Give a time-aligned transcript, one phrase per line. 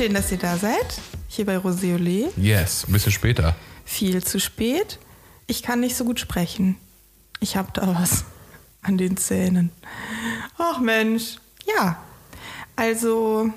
[0.00, 0.98] Schön, dass ihr da seid.
[1.28, 2.32] Hier bei Roseole.
[2.38, 3.54] Yes, ein bisschen später.
[3.84, 4.98] Viel zu spät.
[5.46, 6.78] Ich kann nicht so gut sprechen.
[7.40, 8.24] Ich hab da was
[8.80, 9.70] an den Zähnen.
[10.56, 11.36] Ach Mensch.
[11.66, 12.02] Ja.
[12.76, 13.50] Also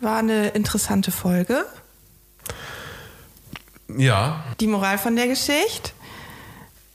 [0.00, 1.64] war eine interessante Folge.
[3.96, 5.92] Ja, Die Moral von der Geschichte.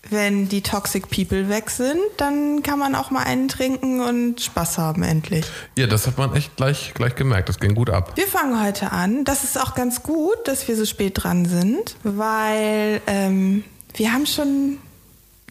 [0.09, 4.77] Wenn die Toxic People weg sind, dann kann man auch mal einen trinken und Spaß
[4.77, 5.45] haben endlich.
[5.77, 7.49] ja, das hat man echt gleich, gleich gemerkt.
[7.49, 8.13] Das ging gut ab.
[8.15, 9.23] Wir fangen heute an.
[9.23, 13.63] Das ist auch ganz gut, dass wir so spät dran sind, weil ähm,
[13.95, 14.77] wir haben schon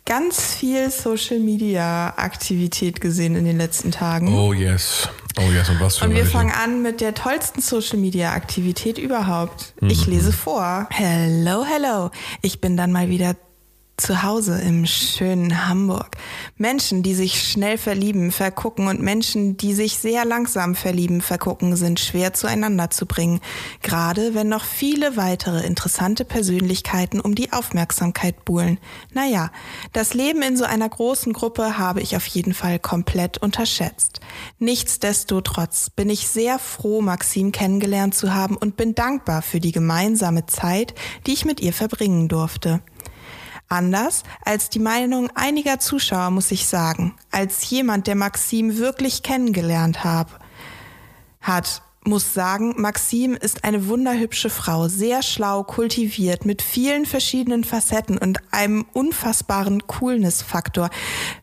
[0.05, 4.35] ganz viel Social Media Aktivität gesehen in den letzten Tagen.
[4.35, 5.09] Oh yes.
[5.37, 8.99] Oh yes, und was für Und wir fangen an mit der tollsten Social Media Aktivität
[8.99, 9.75] überhaupt.
[9.80, 9.91] Mhm.
[9.91, 10.87] Ich lese vor.
[10.91, 12.11] Hello, hello.
[12.41, 13.35] Ich bin dann mal wieder
[13.96, 16.16] zu Hause im schönen Hamburg.
[16.56, 22.00] Menschen, die sich schnell verlieben, vergucken und Menschen, die sich sehr langsam verlieben, vergucken, sind
[22.00, 23.40] schwer zueinander zu bringen.
[23.82, 28.78] Gerade wenn noch viele weitere interessante Persönlichkeiten um die Aufmerksamkeit buhlen.
[29.12, 29.50] Naja,
[29.92, 34.20] das Leben in so einer großen Gruppe habe ich auf jeden Fall komplett unterschätzt.
[34.59, 40.46] Nichtsdestotrotz bin ich sehr froh, Maxim kennengelernt zu haben und bin dankbar für die gemeinsame
[40.46, 40.95] Zeit,
[41.26, 42.80] die ich mit ihr verbringen durfte.
[43.75, 50.05] Anders als die Meinung einiger Zuschauer muss ich sagen, als jemand, der Maxim wirklich kennengelernt
[50.05, 50.30] habe,
[51.41, 58.19] hat, muss sagen, Maxim ist eine wunderhübsche Frau, sehr schlau, kultiviert, mit vielen verschiedenen Facetten
[58.19, 60.91] und einem unfassbaren Coolness-Faktor,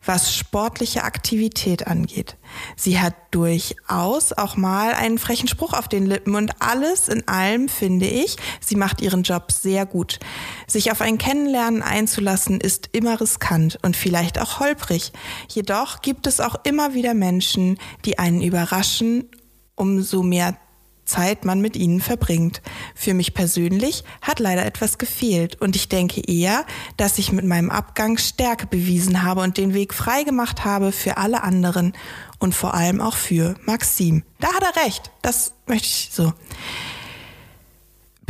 [0.04, 2.36] was sportliche Aktivität angeht.
[2.76, 7.68] Sie hat durchaus auch mal einen frechen Spruch auf den Lippen und alles in allem
[7.68, 10.20] finde ich, sie macht ihren Job sehr gut.
[10.66, 15.12] Sich auf ein Kennenlernen einzulassen ist immer riskant und vielleicht auch holprig.
[15.48, 19.28] Jedoch gibt es auch immer wieder Menschen, die einen überraschen
[19.76, 20.56] umso mehr
[21.04, 22.62] Zeit man mit ihnen verbringt.
[22.94, 26.64] Für mich persönlich hat leider etwas gefehlt und ich denke eher,
[26.96, 31.16] dass ich mit meinem Abgang Stärke bewiesen habe und den Weg frei gemacht habe für
[31.16, 31.92] alle anderen
[32.38, 34.22] und vor allem auch für Maxim.
[34.40, 35.10] Da hat er recht.
[35.22, 36.32] Das möchte ich so.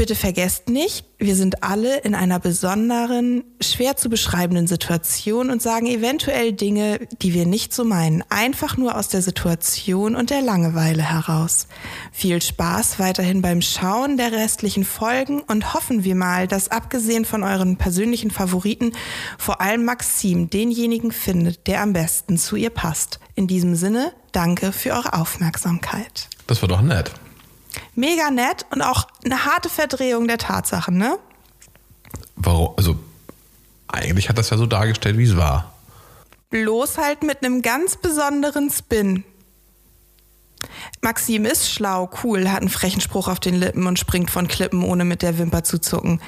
[0.02, 5.86] Bitte vergesst nicht, wir sind alle in einer besonderen, schwer zu beschreibenden Situation und sagen
[5.86, 11.04] eventuell Dinge, die wir nicht so meinen, einfach nur aus der Situation und der Langeweile
[11.04, 11.68] heraus.
[12.10, 17.44] Viel Spaß weiterhin beim Schauen der restlichen Folgen und hoffen wir mal, dass abgesehen von
[17.44, 18.94] euren persönlichen Favoriten
[19.38, 23.20] vor allem Maxim denjenigen findet, der am besten zu ihr passt.
[23.36, 26.28] In diesem Sinne, danke für eure Aufmerksamkeit.
[26.48, 27.12] Das war doch nett.
[27.94, 31.18] Mega nett und auch eine harte Verdrehung der Tatsachen, ne?
[32.36, 32.74] Warum?
[32.76, 32.98] Also,
[33.88, 35.72] eigentlich hat das ja so dargestellt, wie es war.
[36.50, 39.24] Bloß halt mit einem ganz besonderen Spin.
[41.00, 44.84] Maxim ist schlau, cool, hat einen frechen Spruch auf den Lippen und springt von Klippen,
[44.84, 46.20] ohne mit der Wimper zu zucken.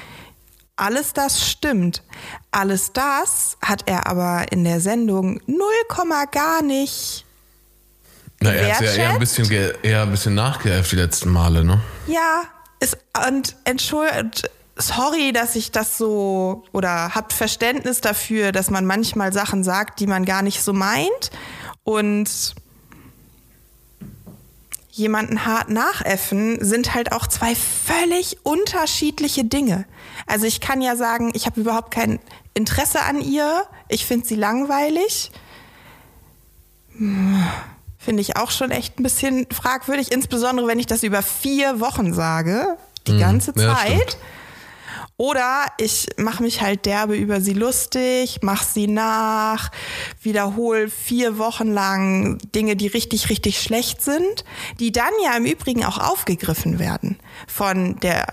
[0.75, 2.03] Alles das stimmt.
[2.51, 5.67] Alles das hat er aber in der Sendung 0,
[6.31, 7.24] gar nicht.
[8.45, 11.63] Na, er hat ja eher ein bisschen, ge- eher ein bisschen nachgeäfft die letzten Male,
[11.63, 11.81] ne?
[12.07, 12.43] Ja,
[12.79, 12.97] ist,
[13.27, 19.63] und entschuldigt, sorry, dass ich das so, oder habt Verständnis dafür, dass man manchmal Sachen
[19.63, 21.31] sagt, die man gar nicht so meint
[21.83, 22.55] und
[24.91, 29.85] jemanden hart nachäffen sind halt auch zwei völlig unterschiedliche Dinge.
[30.25, 32.19] Also ich kann ja sagen, ich habe überhaupt kein
[32.53, 35.31] Interesse an ihr, ich finde sie langweilig.
[38.05, 42.13] Finde ich auch schon echt ein bisschen fragwürdig, insbesondere wenn ich das über vier Wochen
[42.13, 42.77] sage,
[43.07, 43.87] die ganze ja, das Zeit.
[43.87, 44.17] stimmt.
[45.17, 49.71] Oder ich mache mich halt derbe über sie lustig, mache sie nach,
[50.21, 54.43] wiederhole vier Wochen lang Dinge, die richtig, richtig schlecht sind,
[54.79, 57.17] die dann ja im Übrigen auch aufgegriffen werden
[57.47, 58.27] von der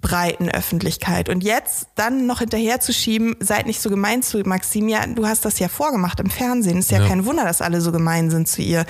[0.00, 1.28] breiten Öffentlichkeit.
[1.28, 4.88] Und jetzt dann noch hinterher zu schieben, seid nicht so gemein zu Maxim.
[4.88, 6.78] Ja, du hast das ja vorgemacht im Fernsehen.
[6.78, 7.08] Ist ja, Ja.
[7.08, 8.86] kein Wunder, dass alle so gemein sind zu ihr.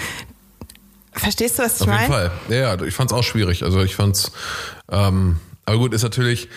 [1.12, 2.30] Verstehst du, was ich Auf jeden meine?
[2.30, 2.30] Fall.
[2.48, 3.64] Ja, ja, ich fand's auch schwierig.
[3.64, 4.30] Also ich fand's,
[4.90, 6.48] ähm, aber gut, ist natürlich,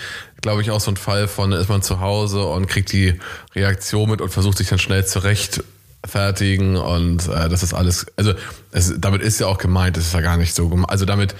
[0.41, 3.19] glaube ich, auch so ein Fall von, ist man zu Hause und kriegt die
[3.55, 8.33] Reaktion mit und versucht sich dann schnell zu rechtfertigen und äh, das ist alles, also
[8.71, 10.89] es, damit ist ja auch gemeint, das ist ja gar nicht so gemeint.
[10.89, 11.35] Also damit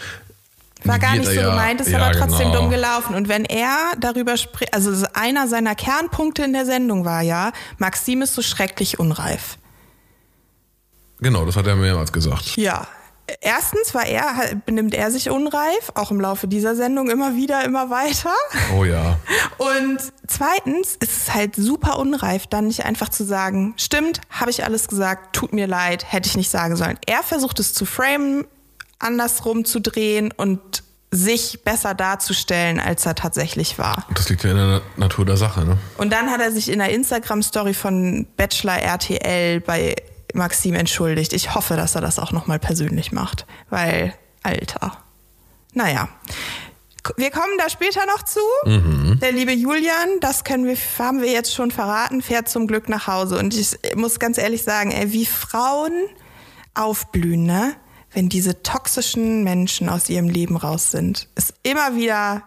[0.86, 2.62] War gar nicht so ja- gemeint, ist ja, aber trotzdem genau.
[2.62, 3.16] dumm gelaufen.
[3.16, 8.22] Und wenn er darüber spricht, also einer seiner Kernpunkte in der Sendung war ja, Maxim
[8.22, 9.58] ist so schrecklich unreif.
[11.20, 12.58] Genau, das hat er mehrmals gesagt.
[12.58, 12.88] Ja,
[13.42, 17.90] erstens war er, benimmt er sich unreif, auch im Laufe dieser Sendung immer wieder, immer
[17.90, 18.34] weiter.
[18.78, 19.18] Oh ja.
[19.58, 24.64] Und zweitens ist es halt super unreif, dann nicht einfach zu sagen, stimmt, habe ich
[24.64, 26.98] alles gesagt, tut mir leid, hätte ich nicht sagen sollen.
[27.06, 28.46] Er versucht es zu framen,
[29.00, 34.08] andersrum zu drehen und sich besser darzustellen, als er tatsächlich war.
[34.16, 35.78] Das liegt ja in der Natur der Sache, ne?
[35.98, 39.96] Und dann hat er sich in der Instagram-Story von Bachelor RTL bei
[40.34, 41.34] Maxim entschuldigt.
[41.34, 44.98] Ich hoffe, dass er das auch nochmal persönlich macht, weil, Alter.
[45.74, 46.10] Naja.
[47.18, 48.40] Wir kommen da später noch zu.
[48.66, 49.20] Mhm.
[49.22, 53.08] Der liebe Julian, das können wir, haben wir jetzt schon verraten, fährt zum Glück nach
[53.08, 53.38] Hause.
[53.38, 55.92] Und ich muss ganz ehrlich sagen, ey, wie Frauen
[56.74, 57.76] aufblühen, ne?
[58.14, 61.28] Wenn diese toxischen Menschen aus ihrem Leben raus sind.
[61.36, 62.44] Ist immer wieder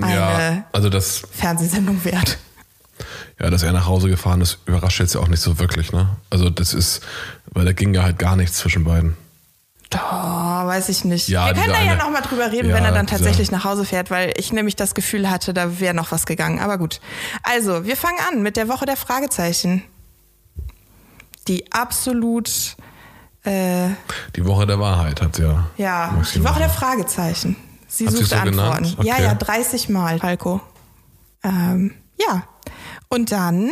[0.00, 2.38] eine ja, also das, Fernsehsendung wert.
[3.40, 6.16] Ja, dass er nach Hause gefahren ist, überrascht jetzt ja auch nicht so wirklich, ne?
[6.30, 7.02] Also das ist,
[7.46, 9.16] weil da ging ja halt gar nichts zwischen beiden.
[9.94, 11.28] Oh, weiß ich nicht.
[11.28, 13.86] Ja, Wir können da ja nochmal drüber reden, ja, wenn er dann tatsächlich nach Hause
[13.86, 16.58] fährt, weil ich nämlich das Gefühl hatte, da wäre noch was gegangen.
[16.58, 17.00] Aber gut.
[17.42, 19.82] Also, wir fangen an mit der Woche der Fragezeichen.
[21.46, 22.76] Die absolut.
[23.48, 23.90] Äh,
[24.36, 25.66] die Woche der Wahrheit hat ja.
[25.76, 27.56] Ja, die Woche der Fragezeichen.
[27.86, 28.94] Sie hat sucht so Antworten.
[28.98, 29.06] Okay.
[29.06, 30.60] Ja, ja, 30 Mal, Falco.
[31.42, 32.44] Ähm, ja,
[33.08, 33.70] und dann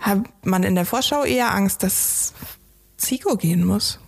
[0.00, 2.34] hat man in der Vorschau eher Angst, dass
[2.96, 4.00] Zico gehen muss.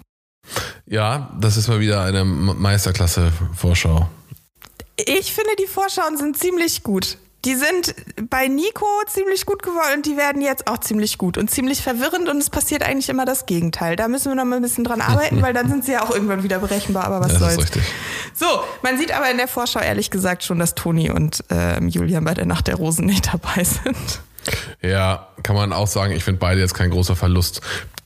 [0.86, 4.08] Ja, das ist mal wieder eine Meisterklasse-Vorschau.
[4.96, 7.18] Ich finde, die Vorschauen sind ziemlich gut.
[7.44, 7.94] Die sind
[8.30, 12.28] bei Nico ziemlich gut geworden und die werden jetzt auch ziemlich gut und ziemlich verwirrend
[12.28, 13.96] und es passiert eigentlich immer das Gegenteil.
[13.96, 16.10] Da müssen wir noch mal ein bisschen dran arbeiten, weil dann sind sie ja auch
[16.10, 17.70] irgendwann wieder berechenbar, aber was ja, soll's.
[18.32, 18.46] So,
[18.82, 22.34] man sieht aber in der Vorschau ehrlich gesagt schon, dass Toni und äh, Julian bei
[22.34, 24.20] der Nacht der Rosen nicht dabei sind.
[24.82, 27.60] Ja, kann man auch sagen, ich finde beide jetzt kein großer Verlust.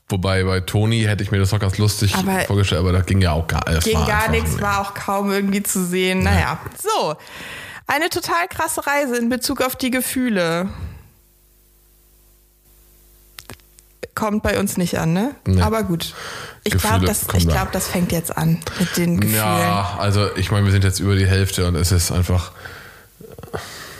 [0.09, 3.21] Wobei bei Toni hätte ich mir das noch ganz lustig aber vorgestellt, aber da ging
[3.21, 3.83] ja auch gar, alles.
[3.83, 6.23] Ging gar nichts, war auch kaum irgendwie zu sehen.
[6.23, 6.59] Naja, ja.
[6.81, 7.15] so.
[7.89, 10.69] Eine total krasse Reise in Bezug auf die Gefühle.
[14.13, 15.33] Kommt bei uns nicht an, ne?
[15.47, 15.59] Nee.
[15.59, 16.13] Aber gut.
[16.63, 19.39] Ich glaube, das, glaub, das fängt jetzt an mit den Gefühlen.
[19.39, 22.51] Ja, also ich meine, wir sind jetzt über die Hälfte und es ist einfach.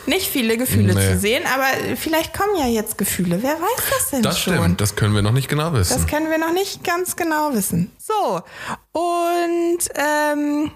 [0.06, 1.14] Nicht viele Gefühle nee.
[1.14, 3.42] zu sehen, aber vielleicht kommen ja jetzt Gefühle.
[3.42, 4.54] Wer weiß das denn das schon?
[4.54, 5.96] Das stimmt, das können wir noch nicht genau wissen.
[5.96, 7.92] Das können wir noch nicht ganz genau wissen.
[7.98, 8.44] So,
[8.92, 10.72] und ähm,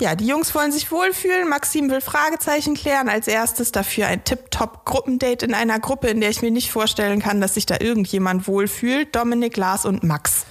[0.00, 1.48] ja, die Jungs wollen sich wohlfühlen.
[1.48, 3.08] Maxim will Fragezeichen klären.
[3.08, 7.40] Als erstes dafür ein Tip-Top-Gruppendate in einer Gruppe, in der ich mir nicht vorstellen kann,
[7.40, 9.14] dass sich da irgendjemand wohlfühlt.
[9.14, 10.46] Dominik, Lars und Max.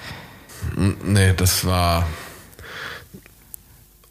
[0.75, 2.07] Nee, das war.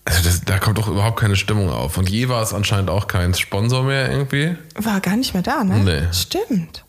[0.05, 1.97] Also das, da kommt doch überhaupt keine Stimmung auf.
[1.97, 4.57] Und je war es anscheinend auch kein Sponsor mehr irgendwie.
[4.75, 5.79] War gar nicht mehr da, ne?
[5.79, 6.13] Nee.
[6.13, 6.85] Stimmt.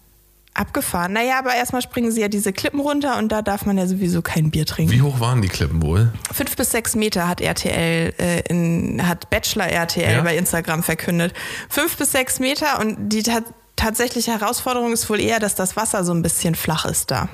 [0.53, 1.13] Abgefahren.
[1.13, 4.21] Naja, aber erstmal springen sie ja diese Klippen runter und da darf man ja sowieso
[4.21, 4.92] kein Bier trinken.
[4.92, 6.12] Wie hoch waren die Klippen wohl?
[6.31, 10.21] Fünf bis sechs Meter hat RTL, äh, in, hat Bachelor RTL ja?
[10.21, 11.33] bei Instagram verkündet.
[11.69, 13.42] Fünf bis sechs Meter und die ta
[13.77, 17.30] tatsächliche Herausforderung ist wohl eher, dass das Wasser so ein bisschen flach ist da.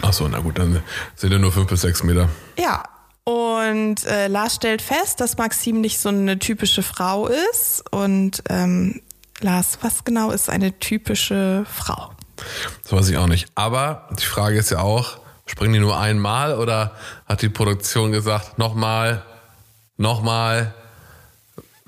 [0.00, 0.82] Ach so, na gut, dann
[1.16, 2.28] sind ja nur fünf bis sechs Meter.
[2.56, 2.84] Ja,
[3.24, 9.00] und äh, Lars stellt fest, dass Maxim nicht so eine typische Frau ist und ähm,
[9.42, 12.10] Lars, was genau ist eine typische Frau?
[12.82, 13.48] Das weiß ich auch nicht.
[13.54, 16.96] Aber die Frage ist ja auch, springen die nur einmal oder
[17.26, 19.22] hat die Produktion gesagt, nochmal,
[19.96, 20.74] nochmal,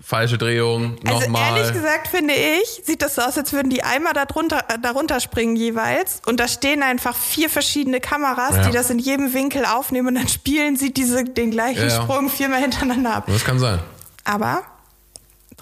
[0.04, 1.42] falsche Drehung, nochmal?
[1.42, 4.78] Also ehrlich gesagt finde ich, sieht das so aus, als würden die einmal darunter, äh,
[4.78, 8.66] darunter springen jeweils und da stehen einfach vier verschiedene Kameras, ja.
[8.66, 12.28] die das in jedem Winkel aufnehmen und dann spielen sie diese, den gleichen ja, Sprung
[12.28, 13.24] viermal hintereinander ab.
[13.28, 13.78] Das kann sein.
[14.24, 14.62] Aber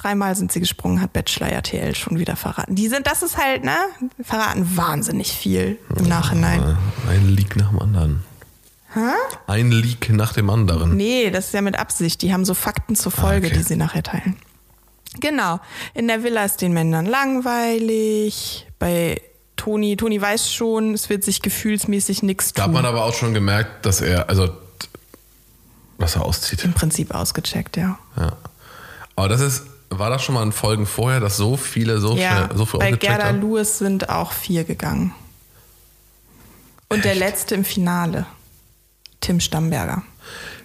[0.03, 2.75] Dreimal sind sie gesprungen, hat Bachelor RTL schon wieder verraten.
[2.75, 3.77] Die sind, das ist halt, ne?
[4.21, 6.77] Verraten wahnsinnig viel im Nachhinein.
[7.09, 8.25] Ein Leak nach dem anderen.
[8.95, 9.13] Hä?
[9.47, 10.97] Ein Leak nach dem anderen.
[10.97, 12.21] Nee, das ist ja mit Absicht.
[12.23, 13.59] Die haben so Fakten zur Folge, ah, okay.
[13.59, 14.37] die sie nachher teilen.
[15.21, 15.61] Genau.
[15.95, 18.67] In der Villa ist den Männern langweilig.
[18.81, 19.21] Bei
[19.57, 22.55] Toni, Toni weiß schon, es wird sich gefühlsmäßig nichts tun.
[22.57, 24.51] Da hat man aber auch schon gemerkt, dass er, also,
[25.99, 26.65] was er auszieht.
[26.65, 27.99] Im Prinzip ausgecheckt, ja.
[28.17, 28.37] Ja.
[29.15, 29.63] Aber das ist,
[29.99, 32.81] war das schon mal in Folgen vorher, dass so viele so ja, schnell so viel
[32.81, 33.41] Bei Gerda haben?
[33.41, 35.15] Lewis sind auch vier gegangen.
[36.89, 37.05] Und Echt?
[37.07, 38.27] der letzte im Finale.
[39.21, 40.03] Tim Stamberger.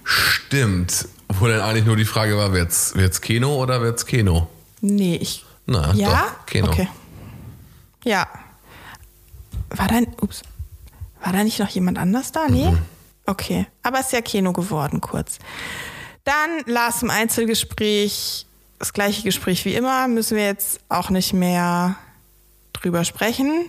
[0.03, 1.07] Stimmt.
[1.29, 4.49] Wo denn eigentlich nur die Frage war, wird's, wird's Keno oder wird's Keno?
[4.81, 5.45] Nee, ich.
[5.65, 6.09] Na, ja?
[6.09, 6.69] Doch, Keno.
[6.69, 6.87] Okay.
[8.03, 8.27] Ja.
[9.69, 10.41] War da, ups,
[11.21, 12.47] war da nicht noch jemand anders da?
[12.47, 12.71] Nee?
[12.71, 12.79] Mhm.
[13.25, 13.67] Okay.
[13.83, 15.39] Aber ist ja Keno geworden, kurz.
[16.23, 18.46] Dann Lars im Einzelgespräch
[18.79, 21.95] das gleiche Gespräch wie immer, müssen wir jetzt auch nicht mehr
[22.73, 23.65] drüber sprechen.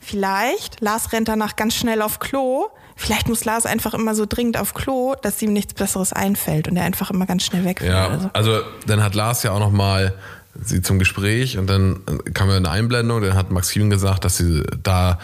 [0.00, 2.68] Vielleicht, Lars rennt danach ganz schnell auf Klo,
[3.02, 6.76] Vielleicht muss Lars einfach immer so dringend auf Klo, dass ihm nichts Besseres einfällt und
[6.76, 7.90] er einfach immer ganz schnell wegfällt.
[7.90, 8.30] Ja, so.
[8.32, 10.14] also dann hat Lars ja auch noch mal
[10.54, 12.00] sie zum Gespräch und dann
[12.34, 15.18] kam ja eine Einblendung, dann hat Maxim gesagt, dass sie da,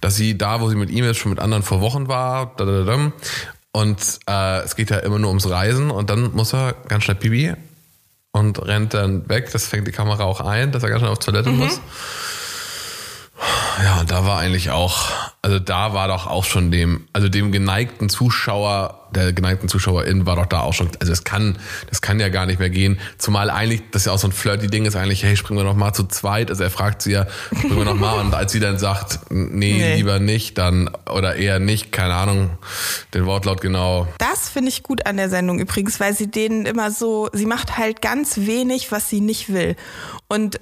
[0.00, 2.52] dass sie da, wo sie mit ihm ist, schon mit anderen vor Wochen war.
[2.56, 3.12] Da, da, da.
[3.72, 7.16] Und äh, es geht ja immer nur ums Reisen und dann muss er ganz schnell
[7.16, 7.54] Pipi
[8.34, 9.50] und rennt dann weg.
[9.52, 11.80] Das fängt die Kamera auch ein, dass er ganz schnell auf Toilette muss.
[13.82, 15.12] Ja, und da war eigentlich auch,
[15.44, 20.36] also da war doch auch schon dem, also dem geneigten Zuschauer, der geneigten Zuschauerin war
[20.36, 21.58] doch da auch schon, also es kann,
[21.90, 22.98] das kann ja gar nicht mehr gehen.
[23.18, 25.64] Zumal eigentlich, das ist ja auch so ein flirty Ding ist eigentlich, hey, springen wir
[25.64, 26.48] noch mal zu zweit.
[26.48, 28.18] Also er fragt sie ja, springen wir noch mal.
[28.20, 29.96] Und als sie dann sagt, nee, Nee.
[29.96, 32.56] lieber nicht, dann, oder eher nicht, keine Ahnung,
[33.12, 34.08] den Wortlaut genau.
[34.16, 37.76] Das finde ich gut an der Sendung übrigens, weil sie denen immer so, sie macht
[37.76, 39.76] halt ganz wenig, was sie nicht will.
[40.26, 40.58] Und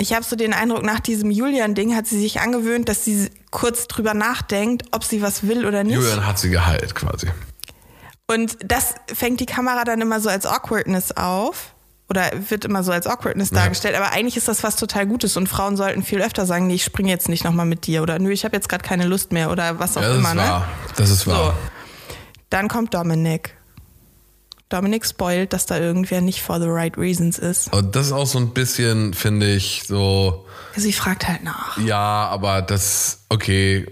[0.00, 3.86] ich habe so den Eindruck, nach diesem Julian-Ding hat sie sich angewöhnt, dass sie kurz
[3.86, 5.94] drüber nachdenkt, ob sie was will oder nicht.
[5.96, 7.28] Julian hat sie geheilt quasi.
[8.26, 11.74] Und das fängt die Kamera dann immer so als Awkwardness auf.
[12.08, 13.94] Oder wird immer so als Awkwardness dargestellt.
[13.94, 15.36] Aber eigentlich ist das was total Gutes.
[15.36, 18.02] Und Frauen sollten viel öfter sagen, nee, ich springe jetzt nicht nochmal mit dir.
[18.02, 19.50] Oder nö, ich habe jetzt gerade keine Lust mehr.
[19.52, 20.28] Oder was auch Ja, das immer.
[20.30, 20.42] ist Ne?
[20.42, 20.68] wahr.
[20.96, 21.54] Das ist wahr.
[22.08, 22.14] So.
[22.50, 23.56] Dann kommt Dominik.
[24.70, 27.72] Dominik spoilt, dass da irgendwer nicht for the right reasons ist.
[27.72, 30.46] Und das ist auch so ein bisschen, finde ich, so,
[30.76, 31.76] Sie fragt halt nach.
[31.78, 33.86] Ja, aber das, okay.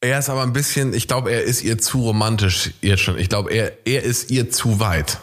[0.00, 3.18] Er ist aber ein bisschen, ich glaube, er ist ihr zu romantisch jetzt schon.
[3.18, 5.18] Ich glaube, er, er ist ihr zu weit.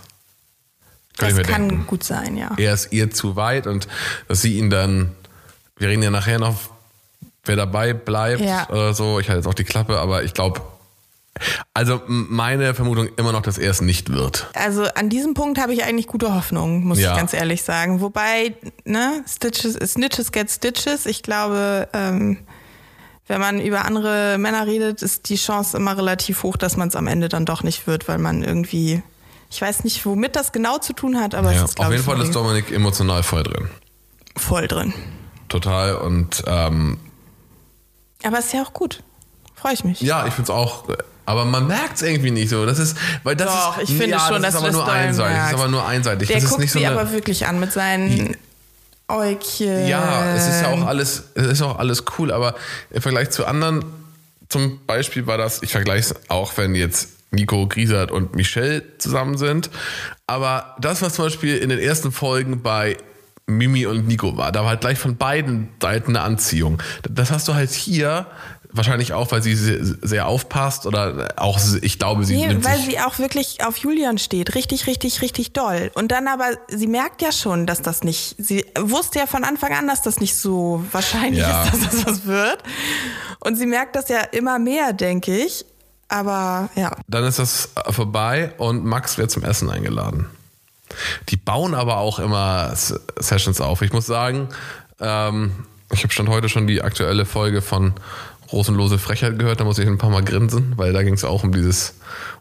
[1.17, 1.87] Kann Das kann denken.
[1.87, 2.51] gut sein, ja.
[2.57, 3.87] Er ist ihr zu weit und
[4.27, 5.15] dass sie ihn dann,
[5.77, 6.59] wir reden ja nachher noch,
[7.43, 8.69] wer dabei bleibt Ja.
[8.69, 9.19] oder so.
[9.19, 10.61] Ich halte jetzt auch die Klappe, aber ich glaube,
[11.73, 14.47] also meine Vermutung immer noch, dass er es nicht wird.
[14.53, 17.11] Also an diesem Punkt habe ich eigentlich gute Hoffnung, muss Ja.
[17.11, 18.01] ich ganz ehrlich sagen.
[18.01, 21.05] Wobei, ne, Stitches, Snitches get Stitches.
[21.05, 22.39] Ich glaube, ähm,
[23.27, 26.95] wenn man über andere Männer redet, ist die Chance immer relativ hoch, dass man es
[26.95, 29.01] am Ende dann doch nicht wird, weil man irgendwie,
[29.51, 32.03] ich weiß nicht, womit das genau zu tun hat, aber Ja, es ist, auf jeden
[32.03, 33.69] Fall ist Dominik emotional voll drin.
[34.37, 34.93] voll drin.
[35.49, 36.99] Total und ähm,
[38.23, 39.03] Aber ist ja auch gut.
[39.55, 40.01] Freue ich mich.
[40.01, 40.85] Ja, ich find's auch.
[41.27, 42.65] Aber man merkt's irgendwie nicht so.
[42.65, 44.89] Das ist, weil das Doch, ist, ich finde ja, schon, das dass ist aber nur
[44.89, 45.37] einseitig.
[45.37, 46.27] Das ist aber nur einseitig.
[46.29, 48.37] Der das ist guckt nicht so sie eine, aber wirklich an mit seinen
[49.09, 49.87] Äugchen.
[49.87, 52.55] Ja, es ist ja auch alles, es ist auch alles cool, aber
[52.91, 53.83] im Vergleich zu anderen,
[54.47, 59.37] zum Beispiel war das, ich vergleiche es auch, wenn jetzt Nico Griesert und Michelle zusammen
[59.37, 59.69] sind,
[60.27, 62.95] aber das, was zum Beispiel in den ersten Folgen bei
[63.47, 66.81] Mimi und Nico war, da war halt gleich von beiden Seiten eine Anziehung.
[67.09, 68.27] Das hast du halt hier
[68.71, 72.99] wahrscheinlich auch, weil sie sehr, aufpasst oder auch, ich glaube, sie Nee, nimmt weil sie
[72.99, 74.55] auch wirklich auf Julian steht.
[74.55, 75.91] Richtig, richtig, richtig doll.
[75.95, 79.73] Und dann aber, sie merkt ja schon, dass das nicht, sie wusste ja von Anfang
[79.73, 81.63] an, dass das nicht so wahrscheinlich Ja.
[81.63, 82.63] ist, dass das was wird.
[83.39, 85.65] Und sie merkt das ja immer mehr, denke ich.
[86.09, 90.27] Aber ja, Dann ist das vorbei und Max wird zum Essen eingeladen.
[91.29, 93.81] Die bauen aber auch immer Sessions auf.
[93.81, 94.47] Ich muss sagen,
[95.01, 95.51] ähm,
[95.91, 97.93] ich habe schon heute schon die aktuelle Folge von
[98.51, 101.43] Rosenlose Frechheit gehört, da muss ich ein paar Mal grinsen, weil da ging es auch
[101.43, 101.95] um dieses,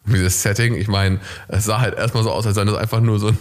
[0.06, 0.75] um dieses Setting.
[0.75, 3.32] Ich meine, es sah halt erstmal so aus, als seien das einfach nur so,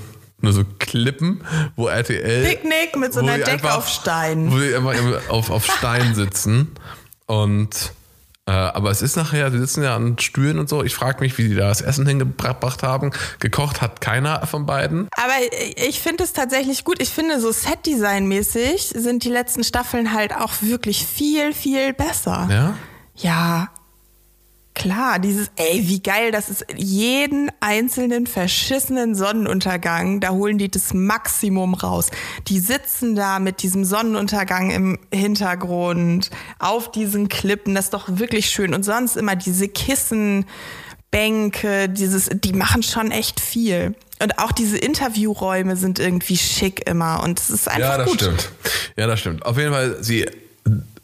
[0.41, 1.43] nur so Klippen,
[1.75, 2.43] wo RTL.
[2.45, 4.51] Picknick mit so einer Decke einfach- auf Stein.
[4.51, 6.72] Wo die einfach auf, auf Stein sitzen.
[7.27, 7.91] Und
[8.47, 10.83] äh, aber es ist nachher, sie sitzen ja an Stühlen und so.
[10.83, 13.11] Ich frage mich, wie die da das Essen hingebracht haben.
[13.39, 15.07] Gekocht hat keiner von beiden.
[15.17, 15.33] Aber
[15.77, 17.01] ich finde es tatsächlich gut.
[17.01, 22.47] Ich finde, so Set-Design-mäßig sind die letzten Staffeln halt auch wirklich viel, viel besser.
[22.51, 22.77] Ja.
[23.15, 23.69] Ja.
[24.75, 26.65] Klar, dieses, ey, wie geil das ist.
[26.75, 32.10] Jeden einzelnen verschissenen Sonnenuntergang, da holen die das Maximum raus.
[32.50, 36.29] Die sitzen da mit diesem Sonnenuntergang im Hintergrund
[36.60, 38.74] auf diesen Klippen, das ist doch wirklich schön.
[38.74, 39.70] Und sonst immer diese
[41.12, 43.96] Kissenbänke, dieses, die machen schon echt viel.
[44.22, 48.22] Und auch diese Interviewräume sind irgendwie schick immer und es ist einfach Ja, das gut.
[48.22, 48.50] stimmt.
[48.98, 49.46] Ja, das stimmt.
[49.46, 50.25] Auf jeden Fall, sie,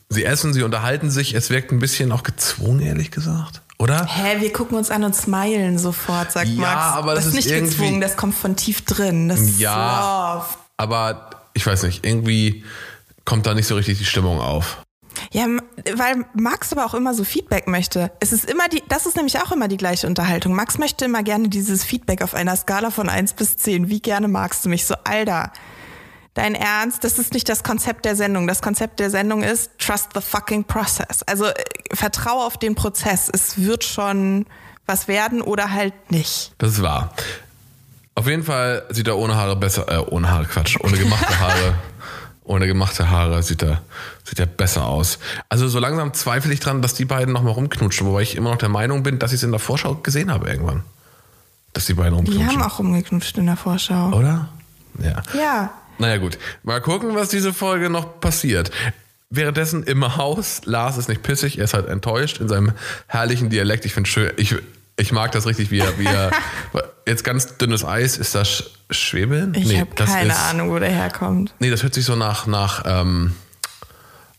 [0.10, 1.34] sie essen, sie unterhalten sich.
[1.34, 3.61] Es wirkt ein bisschen auch gezwungen, ehrlich gesagt.
[3.82, 4.06] Oder?
[4.06, 6.98] Hä, wir gucken uns an und smilen sofort, sagt Ja, Max.
[6.98, 9.28] aber das ist nicht irgendwie- gezwungen, das kommt von tief drin.
[9.28, 10.46] Das ist Ja.
[10.78, 12.64] Aber ich weiß nicht, irgendwie
[13.26, 14.78] kommt da nicht so richtig die Stimmung auf.
[15.32, 15.46] Ja,
[15.96, 18.12] weil Max aber auch immer so Feedback möchte.
[18.20, 20.54] Es ist immer die, das ist nämlich auch immer die gleiche Unterhaltung.
[20.54, 23.90] Max möchte immer gerne dieses Feedback auf einer Skala von 1 bis 10.
[23.90, 24.86] Wie gerne magst du mich?
[24.86, 25.52] So, Alter,
[26.34, 27.04] dein Ernst?
[27.04, 28.48] Das ist nicht das Konzept der Sendung.
[28.48, 31.24] Das Konzept der Sendung ist trust the fucking process.
[31.24, 31.54] Also äh,
[31.94, 33.30] vertraue auf den Prozess.
[33.34, 34.46] Es wird schon
[34.86, 36.54] was werden oder halt nicht.
[36.58, 37.14] Das ist wahr.
[38.16, 41.76] Auf jeden Fall sieht er ohne Haare besser, äh, ohne Haare, Quatsch, ohne gemachte Haare
[42.44, 43.82] Ohne gemachte Haare sieht er,
[44.26, 45.20] sieht er besser aus.
[45.48, 48.58] Also so langsam zweifle ich dran, dass die beiden nochmal rumknutschen, wobei ich immer noch
[48.58, 50.84] der Meinung bin, dass ich es in der Vorschau gesehen habe irgendwann.
[51.74, 52.48] Dass die beiden Die rumknutschen.
[52.62, 54.10] haben auch rumgeknutscht in der Vorschau.
[54.10, 54.50] Oder?
[55.00, 55.22] Ja.
[55.34, 55.70] Ja.
[55.98, 58.71] Naja gut, mal gucken, was diese Folge noch passiert.
[59.29, 62.74] Währenddessen im Haus, Lars ist nicht pissig, er ist halt enttäuscht in seinem
[63.07, 63.86] herrlichen Dialekt.
[63.86, 64.55] Ich finde schön, ich,
[64.98, 66.31] ich mag das richtig, wie er, wie er
[67.07, 69.53] jetzt ganz dünnes Eis, ist das Sch- Schwebeln?
[69.53, 71.53] Ich habe das keine ist, Ahnung, wo der herkommt.
[71.60, 73.33] Nee, das hört sich so nach, nach ähm,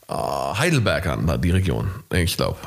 [0.09, 2.59] äh, Heidelberg an, die Region, ich glaube.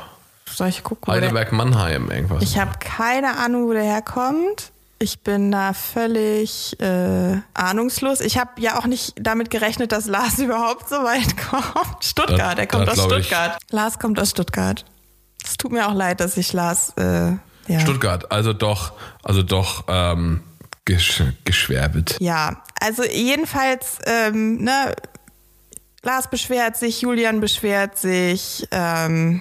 [0.52, 1.12] Soll ich gucken?
[1.12, 2.42] Heidelberg, Mannheim, irgendwas.
[2.42, 4.72] Ich habe keine Ahnung, wo der herkommt.
[4.98, 8.20] Ich bin da völlig äh, ahnungslos.
[8.20, 12.02] Ich habe ja auch nicht damit gerechnet, dass Lars überhaupt so weit kommt.
[12.04, 13.58] Stuttgart, Da- er kommt aus glaub ich- Stuttgart.
[13.70, 14.84] Lars kommt aus Stuttgart.
[15.44, 16.92] Es tut mir auch leid, dass ich Lars.
[16.96, 17.32] Äh,
[17.68, 17.80] ja.
[17.80, 20.40] Stuttgart, also doch, also doch ähm,
[20.84, 22.16] gesch geschwärbelt.
[22.20, 24.94] Ja, also jedenfalls, ähm, ne,
[26.02, 29.40] Lars beschwert sich, Julian beschwert sich, ähm,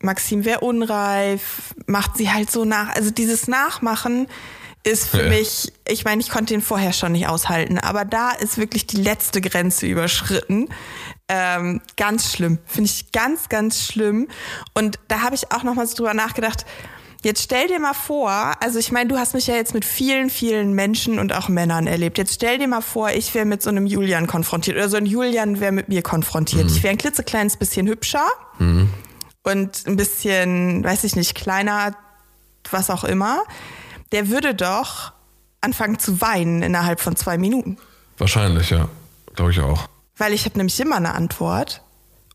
[0.00, 2.94] Maxim wäre unreif, macht sie halt so nach.
[2.94, 4.26] Also dieses Nachmachen
[4.84, 5.28] ist für Ja.
[5.28, 8.96] mich, ich meine, ich konnte ihn vorher schon nicht aushalten, aber da ist wirklich die
[8.96, 10.68] letzte Grenze überschritten.
[11.28, 14.28] Ähm, ganz schlimm, finde ich ganz, ganz schlimm.
[14.74, 16.66] Und da habe ich auch noch mal so drüber nachgedacht.
[17.24, 20.28] Jetzt stell dir mal vor, also ich meine, du hast mich ja jetzt mit vielen,
[20.28, 22.18] vielen Menschen und auch Männern erlebt.
[22.18, 25.06] Jetzt stell dir mal vor, ich wäre mit so einem Julian konfrontiert oder so ein
[25.06, 26.68] Julian wäre mit mir konfrontiert.
[26.68, 28.26] Ich wäre ein klitzekleines bisschen hübscher
[28.58, 31.94] und ein bisschen, weiß ich nicht, kleiner,
[32.72, 33.44] was auch immer.
[34.12, 35.12] Der würde doch
[35.60, 37.78] anfangen zu weinen innerhalb von zwei Minuten.
[38.18, 38.88] Wahrscheinlich, ja.
[39.34, 39.88] Glaube ich auch.
[40.16, 41.82] Weil ich habe nämlich immer eine Antwort.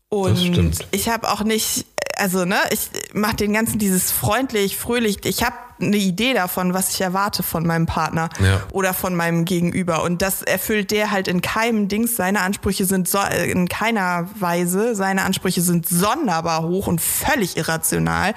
[0.08, 0.86] Und Das stimmt.
[0.90, 5.18] ich habe auch nicht, also ne, ich mache den ganzen dieses freundlich, fröhlich.
[5.24, 8.62] Ich habe eine Idee davon, was ich erwarte von meinem Partner Ja.
[8.72, 10.02] oder von meinem Gegenüber.
[10.02, 12.16] Und das erfüllt der halt in keinem Dings.
[12.16, 14.96] Seine Ansprüche sind so, äh, in keiner Weise.
[14.96, 18.34] Seine Ansprüche sind sonderbar hoch und völlig irrational,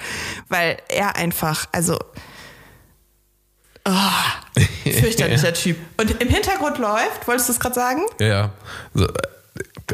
[0.50, 1.98] weil er einfach, also
[3.86, 5.78] Oh, fürchterlicher Typ.
[5.98, 8.02] Und im Hintergrund läuft, wolltest du es gerade sagen?
[8.20, 8.50] Ja, ja.
[8.94, 9.12] So, äh,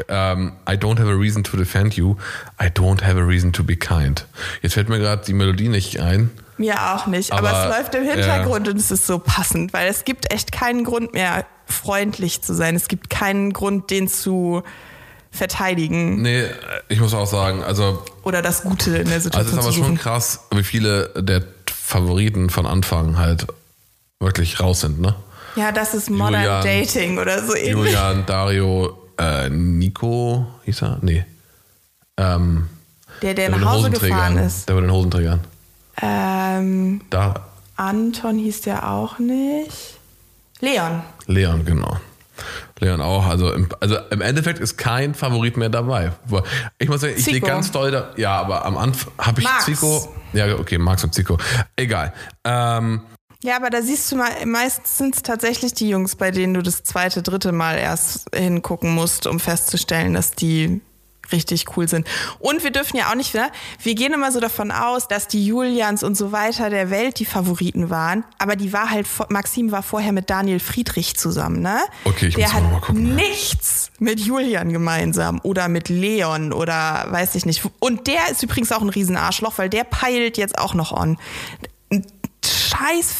[0.08, 2.16] ähm, I don't have a reason to defend you.
[2.60, 4.26] I don't have a reason to be kind.
[4.62, 6.30] Jetzt fällt mir gerade die Melodie nicht ein.
[6.56, 9.88] Mir auch nicht, aber, Aber, es läuft im Hintergrund und es ist so passend, weil
[9.88, 12.74] es gibt echt keinen Grund mehr, freundlich zu sein.
[12.74, 14.64] Es gibt keinen Grund, den zu
[15.30, 16.44] verteidigen Nee,
[16.88, 19.72] ich muss auch sagen, also, oder das Gute in der also es Situation ist aber
[19.72, 23.46] schon krass, wie viele der Favoriten von Anfang halt
[24.20, 25.14] wirklich raus sind, ne?
[25.56, 27.70] Ja, das ist Modern Julian- Dating oder so ähnlich.
[27.72, 30.98] Julian, Dario, äh, Nico, hieß er?
[31.00, 31.24] Nee.
[32.16, 32.68] Ähm,
[33.22, 34.68] Der, der mit nach Hause gefahren ist.
[34.68, 35.40] Der mit den Hosenträgern.
[36.00, 39.98] Ähm, Da, Anton hieß der auch nicht.
[40.60, 41.02] Leon.
[41.26, 41.96] Leon, genau.
[42.80, 43.26] Leon auch.
[43.26, 46.12] Also im, also im Endeffekt ist kein Favorit mehr dabei.
[46.78, 48.10] Ich muss sagen, ich liege ganz doll da.
[48.16, 49.64] Ja, aber am Anfang habe ich Max.
[49.64, 50.14] Zico.
[50.32, 51.36] Ja, okay, Max und Zico.
[51.76, 52.12] Egal.
[52.44, 53.00] Ähm,
[53.44, 56.62] Ja, aber da siehst du mal, meistens sind es tatsächlich die Jungs, bei denen du
[56.62, 60.80] das zweite, dritte Mal erst hingucken musst, um festzustellen, dass die
[61.30, 62.06] richtig cool sind.
[62.38, 63.50] Und wir dürfen ja auch nicht, ne?
[63.82, 67.24] wir gehen immer so davon aus, dass die Julians und so weiter der Welt die
[67.24, 71.80] Favoriten waren, aber die war halt, Maxim war vorher mit Daniel Friedrich zusammen, ne?
[72.04, 77.06] Okay, ich der muss hat mal gucken, nichts mit Julian gemeinsam oder mit Leon oder
[77.10, 77.62] weiß ich nicht.
[77.78, 81.18] Und der ist übrigens auch ein Riesenarschloch, weil der peilt jetzt auch noch on.
[82.44, 83.14] Scheiß,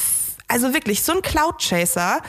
[0.49, 2.21] also wirklich, so ein Cloud-Chaser.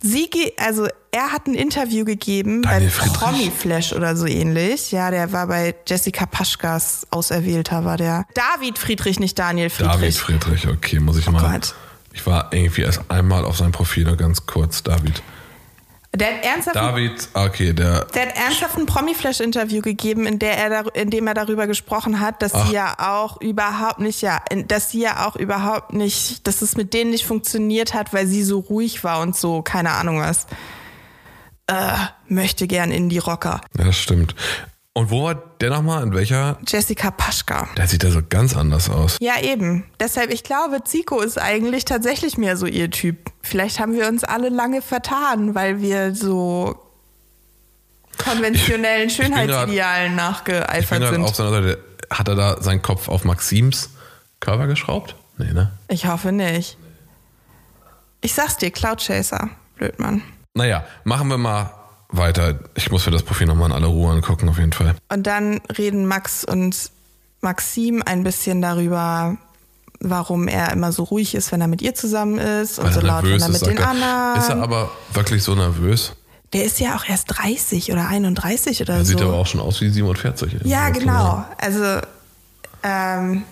[0.00, 3.06] Sie, also er hat ein Interview gegeben Daniel bei?
[3.06, 4.92] Promi Flash oder so ähnlich.
[4.92, 8.26] Ja, der war bei Jessica Paschkas Auserwählter, war der.
[8.34, 9.94] David Friedrich, nicht Daniel Friedrich.
[9.94, 11.42] David Friedrich, okay, muss ich mal.
[11.42, 11.74] Oh Gott.
[12.12, 15.22] Ich war irgendwie erst einmal auf seinem Profil, ganz kurz, David.
[16.16, 18.06] Der hat ernsthaft David, ah, okay, der.
[18.06, 22.42] Der hat ernsthaft ein Promi-Flash-Interview gegeben, in, der er in dem er darüber gesprochen hat,
[22.42, 22.66] dass Ach.
[22.66, 26.94] sie ja auch überhaupt nicht, ja, dass sie ja auch überhaupt nicht, dass es mit
[26.94, 30.46] denen nicht funktioniert hat, weil sie so ruhig war und so, keine Ahnung was.
[31.66, 31.96] Äh,
[32.28, 33.60] möchte gern in die Rocker.
[33.76, 34.34] Ja, das stimmt.
[34.96, 36.02] Und wo war der nochmal?
[36.04, 36.56] In welcher?
[36.66, 37.68] Jessica Paschka.
[37.76, 39.18] Der sieht ja so ganz anders aus.
[39.20, 39.84] Ja, eben.
[40.00, 43.30] Deshalb, ich glaube, Zico ist eigentlich tatsächlich mehr so ihr Typ.
[43.42, 46.80] Vielleicht haben wir uns alle lange vertan, weil wir so
[48.16, 51.24] konventionellen Schönheitsidealen Ich bin nachgeeifert sind.
[51.24, 51.78] auf seiner Seite.
[52.08, 53.90] Hat er da seinen Kopf auf Maxims
[54.40, 55.14] Körper geschraubt?
[55.36, 55.72] Nee, ne?
[55.88, 56.78] Ich hoffe nicht.
[58.22, 59.50] Ich sag's dir, Cloud Chaser.
[59.76, 60.22] Blödmann.
[60.54, 61.75] Naja, machen wir mal
[62.08, 62.58] weiter.
[62.74, 64.94] Ich muss mir das Profil nochmal in aller Ruhe angucken, auf jeden Fall.
[65.12, 66.90] Und dann reden Max und
[67.40, 69.36] Maxim ein bisschen darüber,
[70.00, 73.00] warum er immer so ruhig ist, wenn er mit ihr zusammen ist und Weil so
[73.00, 73.88] er laut, wenn er ist, mit den er.
[73.88, 74.38] anderen.
[74.38, 76.14] Ist er aber wirklich so nervös?
[76.52, 79.10] Der ist ja auch erst 30 oder 31 oder Der so.
[79.12, 80.60] sieht aber auch schon aus wie 47.
[80.64, 81.12] Ja, man genau.
[81.12, 81.44] sagen.
[81.58, 82.06] Also,
[82.82, 83.42] ähm,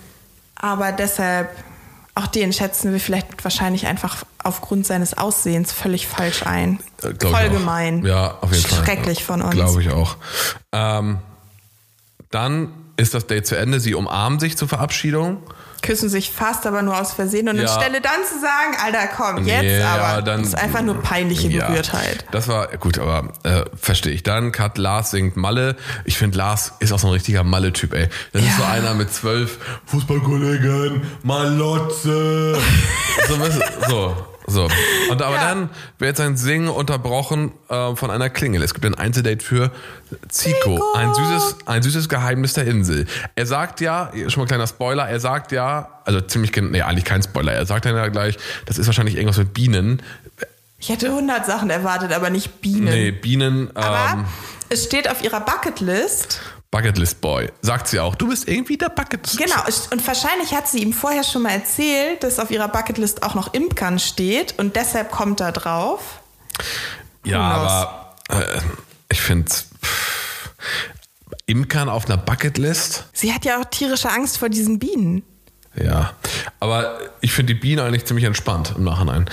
[0.57, 1.51] aber deshalb,
[2.15, 6.79] auch den schätzen wir vielleicht wahrscheinlich einfach aufgrund seines Aussehens völlig falsch ein.
[7.03, 8.05] Äh, Voll gemein.
[8.05, 8.85] Ja, auf jeden Fall.
[8.85, 9.55] Schrecklich von uns.
[9.55, 10.17] Glaube ich auch.
[10.73, 11.19] Ähm,
[12.31, 13.81] dann ist das Date zu Ende.
[13.81, 15.39] Sie umarmen sich zur Verabschiedung.
[15.85, 17.49] Küssen sich fast, aber nur aus Versehen.
[17.49, 17.65] Und Ja.
[17.67, 20.03] anstelle dann zu sagen, Alter, komm, jetzt Nee, aber.
[20.03, 22.25] ja, dann- das ist einfach nur peinliche Ja, Berührtheit.
[22.33, 24.23] Das war gut, aber äh, verstehe ich.
[24.23, 25.77] Dann Kat Lars singt Malle.
[26.05, 28.09] Ich finde, Lars ist auch so ein richtiger Malle-Typ, ey.
[28.33, 28.57] Das ist Ja.
[28.59, 32.57] so einer mit zwölf Fußballkollegen, Malotze.
[33.29, 33.37] so,
[33.89, 34.69] so, so.
[35.11, 35.49] Und aber Ja.
[35.49, 38.63] dann wird sein Singen unterbrochen äh, von einer Klingel.
[38.63, 39.71] Es gibt ein Einzeldate für
[40.29, 40.75] Zico.
[40.77, 40.93] Zico.
[40.95, 43.07] Ein süßes, ein süßes Geheimnis der Insel.
[43.35, 47.05] Er sagt ja, schon mal ein kleiner Spoiler, er sagt ja, also ziemlich, nee, eigentlich
[47.05, 50.03] kein Spoiler, er sagt dann ja gleich, das ist wahrscheinlich irgendwas mit Bienen.
[50.79, 52.85] Ich hätte 100 Sachen erwartet, aber nicht Bienen.
[52.85, 54.25] Nee, Bienen, Aber ähm,
[54.69, 56.41] es steht auf ihrer Bucketlist.
[56.75, 57.53] Bucketlist Boy.
[57.63, 58.17] Sagt sie auch.
[58.17, 59.39] Du bist irgendwie der Bucketlist.
[59.39, 63.37] Genau, und wahrscheinlich hat sie ihm vorher schon mal erzählt, dass auf ihrer Bucketlist auch
[63.37, 66.21] noch Imkern steht und deshalb kommt er drauf.
[67.23, 68.61] Ja, aber äh,
[69.09, 69.53] ich finde
[71.47, 73.05] Imkern auf einer Bucketlist.
[73.13, 75.23] Sie hat ja auch tierische Angst vor diesen Bienen.
[75.83, 76.13] Ja,
[76.61, 79.29] aber ich finde die Bienen eigentlich ziemlich entspannt im Nachhinein.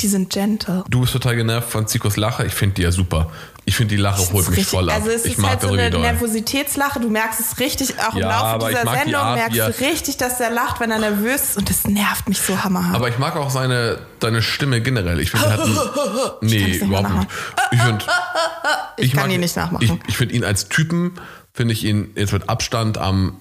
[0.00, 0.82] Die sind gentle.
[0.88, 2.44] Du bist total genervt von Zikos Lache.
[2.44, 3.30] Ich finde die ja super.
[3.64, 4.96] Ich finde die Lache Das holt mich richtig- voll ab.
[4.96, 6.00] Also es ich ist mag halt so eine doll.
[6.02, 6.98] Nervositätslache.
[7.00, 8.28] Du merkst es richtig, auch im Ja,
[8.58, 10.98] Laufe ich dieser die Sendung Art, merkst er- du richtig, dass er lacht, wenn er
[10.98, 12.96] nervös ist und das nervt mich so hammerhart.
[12.96, 15.20] Aber ich mag auch seine, seine Stimme generell.
[15.20, 15.78] Ich finde, er hat einen,
[16.42, 17.28] Nee, nicht überhaupt nicht.
[17.70, 18.04] Ich finde,
[18.96, 19.84] ich, kann mag- ihn nicht nachmachen.
[19.84, 21.12] Ich, ich finde ihn als Typen,
[21.54, 23.36] finde ich ihn jetzt mit Abstand am,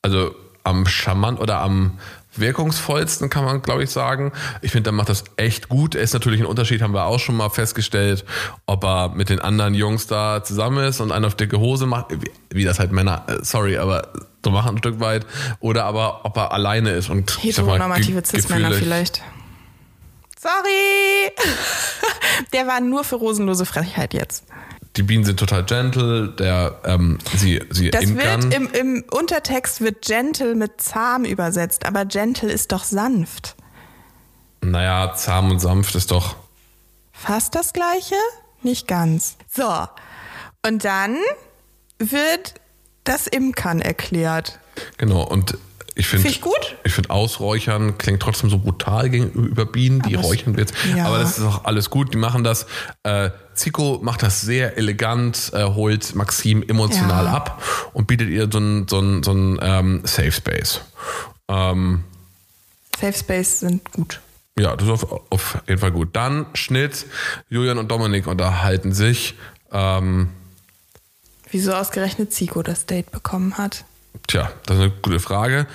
[0.00, 0.34] also
[0.66, 1.98] am charmant oder am
[2.34, 4.32] wirkungsvollsten, kann man, glaube ich, sagen.
[4.60, 5.94] Ich finde, er macht das echt gut.
[5.94, 8.24] Er ist natürlich ein Unterschied, haben wir auch schon mal festgestellt,
[8.66, 12.10] ob er mit den anderen Jungs da zusammen ist und einen auf dicke Hose macht,
[12.10, 14.08] wie, wie das halt Männer, äh, sorry, aber
[14.44, 15.26] so machen ein Stück weit,
[15.60, 19.22] oder aber ob er alleine ist und Heteronormative Cis-Männer vielleicht.
[20.38, 21.32] Sorry!
[22.52, 24.44] Der war nur für rosenlose Frechheit jetzt.
[24.96, 30.02] Die Bienen sind total gentle, der, ähm, sie, sie Das wird im, im Untertext wird
[30.02, 33.56] gentle mit zahm übersetzt, aber gentle ist doch sanft.
[34.62, 36.36] Naja, zahm und sanft ist doch.
[37.12, 38.14] Fast das gleiche?
[38.62, 39.36] Nicht ganz.
[39.54, 39.70] So.
[40.66, 41.16] Und dann
[41.98, 42.54] wird
[43.04, 44.58] das Imkern erklärt.
[44.96, 45.58] Genau, und
[45.94, 46.22] ich finde.
[46.22, 46.76] Find ich gut.
[46.84, 50.74] Ich finde, Ausräuchern klingt trotzdem so brutal gegenüber Bienen, die Aber räuchern jetzt.
[50.94, 51.06] ja.
[51.06, 52.66] Aber das ist auch alles gut, die machen das.
[53.02, 57.32] Äh, Zico macht das sehr elegant, äh, holt Maxim emotional Ja.
[57.34, 60.80] ab und bietet ihr so ein, so so ein ähm, Safe Space.
[61.48, 62.04] Ähm,
[62.98, 64.20] Safe Space sind gut.
[64.58, 66.10] ja, das ist auf, auf jeden Fall gut.
[66.14, 67.06] Dann Schnitt,
[67.50, 69.34] Julian und Dominik unterhalten sich.
[69.72, 70.28] Ähm,
[71.50, 73.84] Wieso ausgerechnet Zico das Date bekommen hat.
[74.26, 75.66] Tja, das ist eine gute Frage.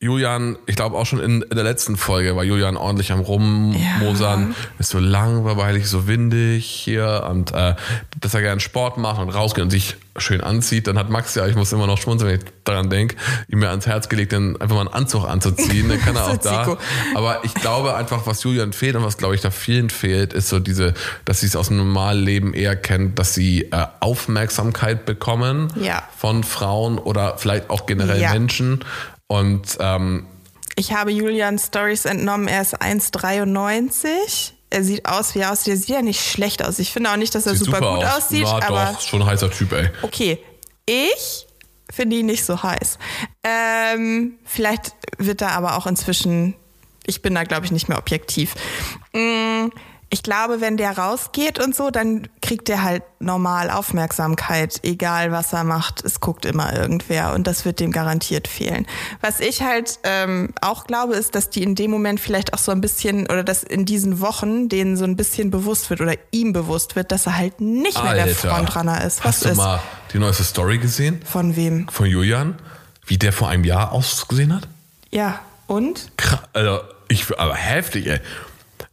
[0.00, 4.54] Julian, ich glaube auch schon in, in der letzten Folge war Julian ordentlich am Rummosern.
[4.78, 7.74] Ist so langweilig, so windig hier und äh,
[8.20, 10.88] dass er gerne Sport macht und rausgeht und sich schön anzieht.
[10.88, 13.14] Dann hat Max ja, ich muss immer noch schmunzeln, wenn ich daran denke,
[13.48, 15.88] ihm mir ans Herz gelegt, dann einfach mal einen Anzug anzuziehen.
[15.88, 16.64] Dann kann er So auch da.
[16.64, 16.78] Zico.
[17.14, 20.48] Aber ich glaube einfach, was Julian fehlt und was glaube ich da vielen fehlt, ist
[20.48, 25.06] so diese, dass sie es aus dem normalen Leben eher kennt, dass sie äh, Aufmerksamkeit
[25.06, 26.02] bekommen Ja.
[26.16, 28.32] von Frauen oder vielleicht auch generell Ja.
[28.32, 28.80] Menschen.
[29.28, 30.26] Und ähm,
[30.74, 34.52] Ich habe Julian Stories entnommen, er ist 1,93.
[34.70, 35.68] Er sieht aus, wie er aussieht.
[35.68, 36.78] Er sieht ja nicht schlecht aus.
[36.78, 38.16] Ich finde auch nicht, dass er super, super gut aus.
[38.24, 39.90] aussieht, ja, aber doch, schon ein heißer Typ, ey.
[40.02, 40.38] okay.
[40.86, 41.46] Ich
[41.90, 42.98] finde ihn nicht so heiß.
[43.44, 46.54] Ähm, vielleicht wird er aber auch inzwischen,
[47.06, 48.54] ich bin da glaube ich nicht mehr objektiv.
[49.14, 49.68] Mm,
[50.10, 55.52] Ich glaube, wenn der rausgeht und so, dann kriegt er halt normal Aufmerksamkeit, egal was
[55.52, 56.02] er macht.
[56.02, 58.86] Es guckt immer irgendwer und das wird dem garantiert fehlen.
[59.20, 62.72] Was ich halt ähm, auch glaube, ist, dass die in dem Moment vielleicht auch so
[62.72, 66.54] ein bisschen oder dass in diesen Wochen denen so ein bisschen bewusst wird oder ihm
[66.54, 68.48] bewusst wird, dass er halt nicht mehr der Alter.
[68.48, 69.18] Frontrunner ist.
[69.20, 69.56] Was Hast du ist?
[69.58, 69.80] mal
[70.14, 71.86] die neueste Story gesehen Von wem?
[71.88, 72.58] von Julian?
[73.04, 74.68] Wie der vor einem Jahr ausgesehen hat?
[75.10, 76.10] Ja, und?
[76.16, 78.20] Krass, also ich, aber heftig, ey.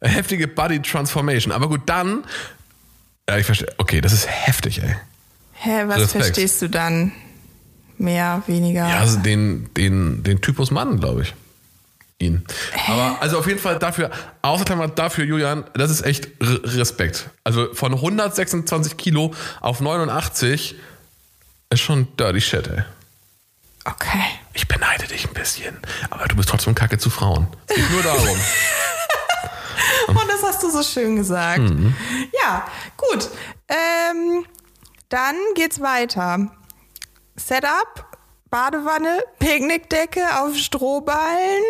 [0.02, 1.52] Heftige Body Transformation.
[1.54, 2.24] Aber gut, dann.
[3.30, 3.74] Ja, ich verstehe.
[3.78, 4.96] Okay, das ist heftig, ey.
[5.54, 6.26] Hä, was Respekt.
[6.26, 7.12] verstehst du dann?
[7.98, 8.88] Mehr, weniger?
[8.88, 11.34] Ja, also den, den, den Typus Mann, glaube ich.
[12.18, 12.46] Ihn.
[12.88, 14.10] Aber also auf jeden Fall dafür,
[14.42, 14.64] außer
[14.96, 17.30] dafür, Julian, das ist echt Respekt.
[17.44, 20.76] Also von 126 Kilo auf 89
[21.72, 22.84] ist schon dirty shit, ey.
[23.84, 24.24] Okay.
[24.54, 25.78] Ich beneide dich ein bisschen,
[26.10, 27.48] aber du bist trotzdem kacke zu Frauen.
[27.68, 28.38] Es geht nur darum.
[30.56, 31.60] Hast du so schön gesagt.
[31.60, 31.94] Mhm.
[32.42, 32.66] Ja,
[32.96, 33.30] gut.
[33.68, 34.46] Ähm,
[35.10, 36.50] dann geht's weiter.
[37.36, 38.18] Setup,
[38.50, 41.62] Badewanne, Picknickdecke auf Strohballen.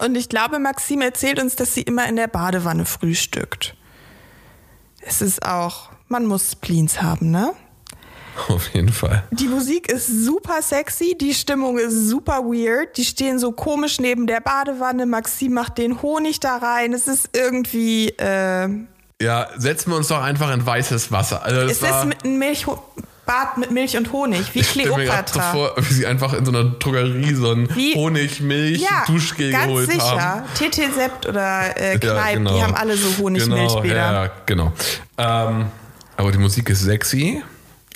[0.00, 3.74] Und ich glaube, Maxim erzählt uns, dass sie immer in der Badewanne frühstückt.
[5.00, 7.54] Es ist auch, man muss Spleens haben, ne?
[8.48, 9.24] Auf jeden Fall.
[9.30, 12.96] Die Musik ist super sexy, die Stimmung ist super weird.
[12.96, 15.06] Die stehen so komisch neben der Badewanne.
[15.06, 16.92] Maxim macht den Honig da rein.
[16.92, 18.08] Es ist irgendwie.
[18.18, 18.68] Äh,
[19.20, 21.42] Ja, setzen wir uns doch einfach in weißes Wasser.
[21.44, 24.94] Also es ist mit einem Milchbad mit Milch und Honig, wie ich stell mir so
[24.96, 25.52] Kleopatra.
[25.52, 29.52] vor, wie sie einfach in so einer Drogerie so ein Wie- Honig, Milch, ja, Duschgel
[29.52, 30.20] ganz geholt sicher.
[30.20, 30.42] haben.
[30.54, 32.56] TT Sept oder äh, Kneipp, Ja, genau.
[32.56, 33.94] die haben alle so Genau, Honig-Milchbäder.
[33.96, 34.72] ja, ja, genau.
[35.18, 35.66] Ähm,
[36.16, 37.42] aber die Musik ist sexy.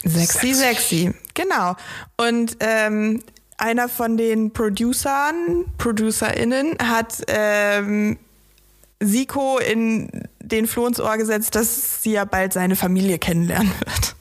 [0.07, 1.12] Sexy, Sexy.
[1.35, 1.77] Genau.
[2.16, 3.23] Und ähm,
[3.59, 8.19] einer von den Producern, ProducerInnen, hat ähm,
[9.01, 10.09] Siko in
[10.40, 14.16] den Floh ins Ohr gesetzt, dass sie ja bald seine Familie kennenlernen wird.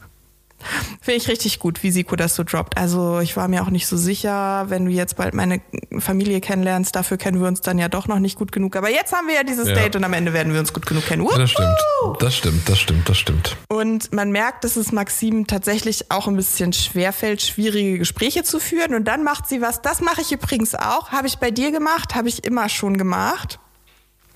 [1.01, 2.77] Finde ich richtig gut, wie Siko das so droppt.
[2.77, 5.61] Also ich war mir auch nicht so sicher, wenn du jetzt bald meine
[5.99, 8.75] Familie kennenlernst, dafür kennen wir uns dann ja doch noch nicht gut genug.
[8.75, 9.75] Aber jetzt haben wir ja dieses Ja.
[9.75, 11.27] Date und am Ende werden wir uns gut genug kennen.
[11.35, 11.77] Das stimmt.
[12.03, 12.13] Wuhu!
[12.17, 13.57] Das stimmt, das stimmt, das stimmt.
[13.67, 18.95] Und man merkt, dass es Maxim tatsächlich auch ein bisschen schwerfällt, schwierige Gespräche zu führen.
[18.95, 19.81] Und dann macht sie was.
[19.81, 21.11] Das mache ich übrigens auch.
[21.11, 23.59] Habe ich bei dir gemacht, habe ich immer schon gemacht.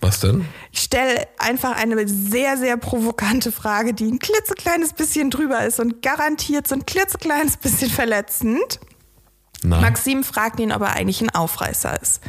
[0.01, 0.45] Was denn?
[0.71, 6.01] Ich stelle einfach eine sehr, sehr provokante Frage, die ein klitzekleines bisschen drüber ist und
[6.01, 8.79] garantiert so ein klitzekleines bisschen verletzend.
[9.61, 12.21] Na, Maxim fragt ihn, ob er eigentlich ein Aufreißer ist.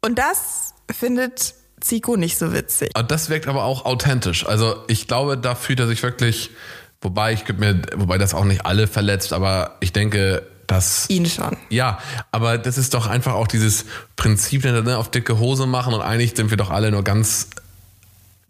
[0.00, 2.90] Und das findet Zico nicht so witzig.
[2.96, 4.46] Und das wirkt aber auch authentisch.
[4.46, 6.50] Also ich glaube, da fühlt er sich wirklich,
[7.00, 11.56] wobei ich mir, wobei das auch nicht alle verletzt, aber ich denke, dass Ihn schon.
[11.70, 11.98] Ja,
[12.30, 16.36] aber das ist doch einfach auch dieses Prinzip, ne, auf dicke Hose machen und eigentlich
[16.36, 17.48] sind wir doch alle nur ganz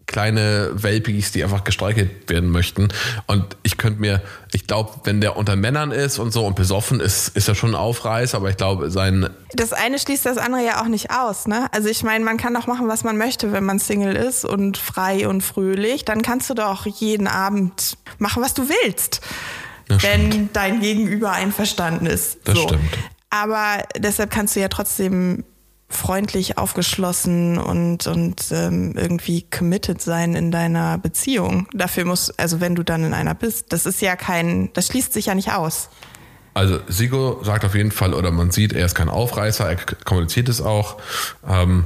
[0.09, 2.89] kleine Welpis, die einfach gestreichelt werden möchten.
[3.27, 6.99] Und ich könnte mir, ich glaube, wenn der unter Männern ist und so und besoffen
[6.99, 10.65] ist, ist er schon ein Aufreißer, aber ich glaube, sein, Das eine schließt das andere
[10.65, 11.67] ja auch nicht aus, ne?
[11.73, 14.77] Also ich meine, man kann doch machen, was man möchte, wenn man Single ist und
[14.77, 16.05] frei und fröhlich.
[16.05, 19.21] Dann kannst du doch jeden Abend machen, was du willst,
[19.89, 20.55] Das wenn stimmt.
[20.55, 22.37] dein Gegenüber einverstanden ist.
[22.45, 22.63] Das so.
[22.63, 22.97] stimmt.
[23.29, 25.43] Aber deshalb kannst du ja trotzdem
[25.89, 31.67] freundlich, aufgeschlossen und, und ähm, irgendwie committed sein in deiner Beziehung.
[31.73, 35.11] Dafür muss, also wenn du dann in einer bist, das ist ja kein, das schließt
[35.11, 35.89] sich ja nicht aus.
[36.53, 40.47] also Sigo sagt auf jeden Fall, oder man sieht, er ist kein Aufreißer, er kommuniziert
[40.47, 40.97] es auch.
[41.47, 41.85] Ähm,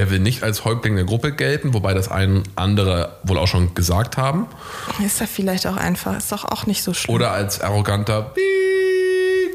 [0.00, 3.74] er will nicht als Häuptling der Gruppe gelten, wobei das ein andere wohl auch schon
[3.74, 4.46] gesagt haben.
[5.04, 7.14] Ist ja vielleicht auch einfach, ist doch auch nicht so schlimm.
[7.14, 8.32] Oder als arroganter.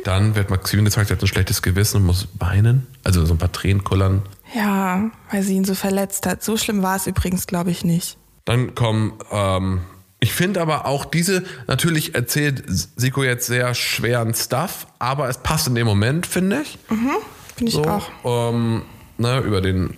[0.03, 2.85] Dann wird Maxim gezeigt, er hat ein schlechtes Gewissen und muss weinen.
[3.03, 4.21] Also so ein paar Tränen kullern.
[4.53, 6.43] Ja, weil sie ihn so verletzt hat.
[6.43, 8.17] So schlimm war es übrigens, glaube ich, nicht.
[8.45, 9.81] Dann kommen, ähm,
[10.19, 15.67] ich finde aber auch diese, natürlich erzählt Siko jetzt sehr schweren Stuff, aber es passt
[15.67, 16.77] in dem Moment, finde ich.
[16.87, 18.09] Finde ich So, auch.
[18.53, 18.83] ähm,
[19.17, 19.93] ne, über den äh,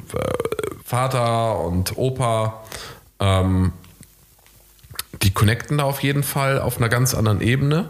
[0.83, 2.63] Vater und Opa.
[3.19, 3.73] Ähm,
[5.23, 7.89] die connecten da auf jeden Fall auf einer ganz anderen Ebene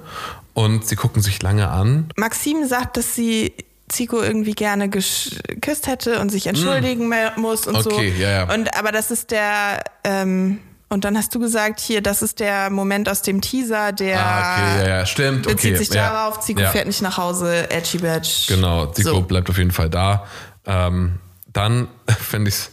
[0.53, 2.09] und sie gucken sich lange an.
[2.15, 3.53] Maxim sagt, dass sie
[3.89, 7.89] Zico irgendwie gerne geküsst hätte und sich entschuldigen me- muss und so.
[7.89, 7.93] Mm.
[7.93, 8.53] Okay, ja, ja.
[8.53, 10.59] Und aber das ist der ähm,
[10.89, 14.53] und dann hast du gesagt, hier, das ist der Moment aus dem Teaser, der Ah,
[14.55, 15.43] okay, ja, ja, stimmt.
[15.43, 16.69] bezieht okay, sich ja, darauf, Zico ja.
[16.71, 18.45] fährt nicht nach Hause, Edgy Badge.
[18.47, 19.21] Genau, Zico So.
[19.21, 20.25] bleibt auf jeden Fall da.
[20.67, 21.19] Ähm,
[21.51, 21.87] dann
[22.19, 22.71] fände ich es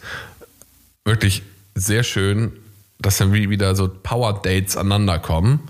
[1.05, 1.43] wirklich
[1.75, 2.53] sehr schön,
[2.99, 5.61] dass dann wie- wieder so Power-Dates aneinander kommen.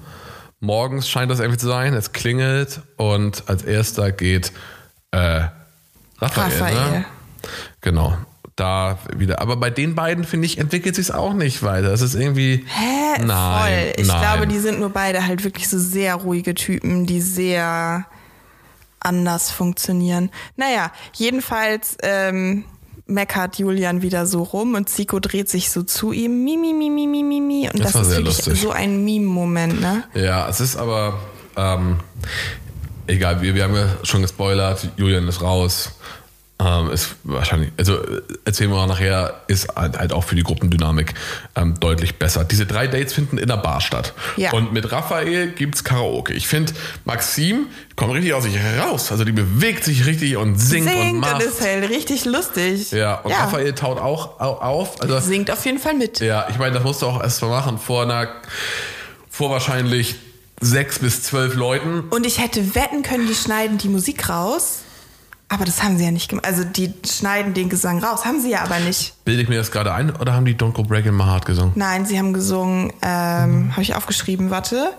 [0.61, 4.53] Morgens scheint das irgendwie zu sein, es klingelt und als erster geht
[5.11, 5.43] äh,
[6.19, 6.53] Raphael.
[6.53, 6.91] Raphael.
[6.91, 7.05] Ne?
[7.83, 8.17] Genau,
[8.57, 9.43] da wieder.
[9.43, 11.93] Aber bei den beiden, finde ich, entwickelt sich es auch nicht weiter.
[11.93, 12.65] Es ist irgendwie.
[12.67, 13.23] Hä?
[13.23, 13.93] Nein, Voll.
[14.03, 14.21] Ich nein.
[14.21, 18.07] glaube, die sind nur beide halt wirklich so sehr ruhige Typen, die sehr
[19.05, 20.31] anders funktionieren.
[20.57, 22.65] Naja, jedenfalls ähm,
[23.07, 26.43] meckert Julian wieder so rum und Zico dreht sich so zu ihm.
[26.45, 27.69] Mimi, mimi, mimi, mimi.
[27.73, 28.61] Und Das das, ist wirklich lustig.
[28.61, 30.05] so ein Meme-Moment, ne?
[30.15, 31.19] Ja, es ist aber
[31.57, 31.99] ähm,
[33.07, 35.93] egal, wir, wir haben ja schon gespoilert, Julian ist raus.
[36.65, 40.43] Ähm, ist wahrscheinlich, also äh, erzählen wir mal nachher, ist halt, halt auch für die
[40.43, 41.13] Gruppendynamik
[41.57, 42.45] ähm, deutlich besser.
[42.45, 44.15] Diese drei Dates finden in der Bar statt.
[44.37, 44.53] Ja.
[44.53, 46.33] Und mit Raphael gibt's Karaoke.
[46.33, 46.73] Ich finde,
[47.05, 49.13] Maxim kommt richtig aus sich raus.
[49.13, 51.35] Also die bewegt sich richtig und singt, und Singt macht.
[51.35, 52.91] und ist halt richtig lustig.
[52.93, 55.01] ja, und Raphael taut auch au- auf.
[55.03, 56.21] Also Singt auf jeden Fall mit.
[56.21, 58.29] ja, ich meine, das musst du auch erst mal machen vor einer,
[59.29, 60.15] vor wahrscheinlich
[60.61, 62.05] sechs bis zwölf Leuten.
[62.11, 64.79] Und ich hätte wetten können, die schneiden die Musik raus
[65.49, 66.47] Aber das haben sie ja nicht gemacht.
[66.47, 69.15] Also die schneiden den Gesang raus, haben sie ja aber nicht.
[69.25, 71.73] Bilde ich mir das gerade ein oder haben die Don't Go Breaking My Heart gesungen?
[71.77, 74.93] Nein, sie haben gesungen, ähm, habe ich aufgeschrieben, warte.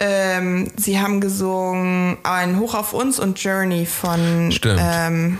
[0.00, 4.80] Ähm, sie haben gesungen ein Hoch auf uns und Journey von Stimmt.
[4.82, 5.38] Ähm,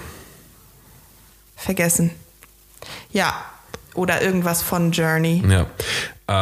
[1.57, 2.11] vergessen.
[3.11, 3.35] Ja,
[3.95, 5.43] oder irgendwas von Journey.
[5.49, 5.67] Ja.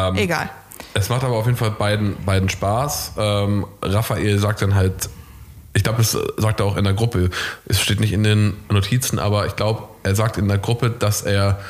[0.08, 0.50] Ähm, Egal.
[0.94, 3.12] Es macht aber auf jeden Fall beiden, beiden Spaß.
[3.18, 5.08] Ähm, Raphael sagt dann halt,
[5.76, 7.28] ich glaube, das sagt er auch in der Gruppe.
[7.66, 11.20] Es steht nicht in den Notizen, aber ich glaube, er sagt in der Gruppe, dass
[11.20, 11.60] er,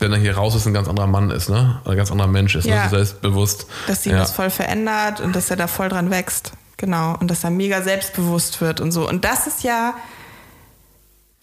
[0.00, 1.80] wenn er hier raus ist, ein ganz anderer Mann ist, ne?
[1.84, 2.82] Ein ganz anderer Mensch ist, Ja.
[2.84, 2.90] ne?
[2.90, 3.66] selbstbewusst.
[3.86, 4.18] Dass sie ja.
[4.18, 6.54] das voll verändert und dass er da voll dran wächst.
[6.76, 7.16] Genau.
[7.20, 9.08] Und dass er mega selbstbewusst wird und so.
[9.08, 9.94] Und das ist ja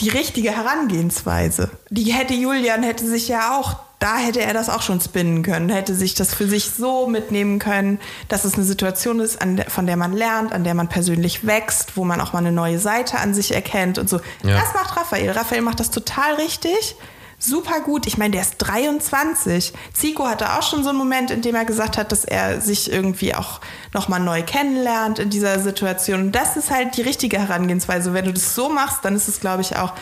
[0.01, 1.69] die richtige Herangehensweise.
[1.89, 5.69] Die hätte Julian, hätte sich ja auch, da hätte er das auch schon spinnen können,
[5.69, 9.85] hätte sich das für sich so mitnehmen können, dass es eine Situation ist, der, von
[9.85, 13.19] der man lernt, an der man persönlich wächst, wo man auch mal eine neue Seite
[13.19, 14.21] an sich erkennt und so.
[14.43, 14.57] Ja.
[14.57, 15.31] Das macht Raphael.
[15.31, 16.95] Raphael macht das total richtig.
[17.41, 18.05] Super gut.
[18.05, 19.73] Ich meine, der ist 23.
[19.93, 22.91] Zico hatte auch schon so einen Moment, in dem er gesagt hat, dass er sich
[22.91, 23.61] irgendwie auch
[23.93, 26.21] nochmal neu kennenlernt in dieser Situation.
[26.21, 28.13] Und das ist halt die richtige Herangehensweise.
[28.13, 29.93] Wenn du das so machst, dann ist es, glaube ich, auch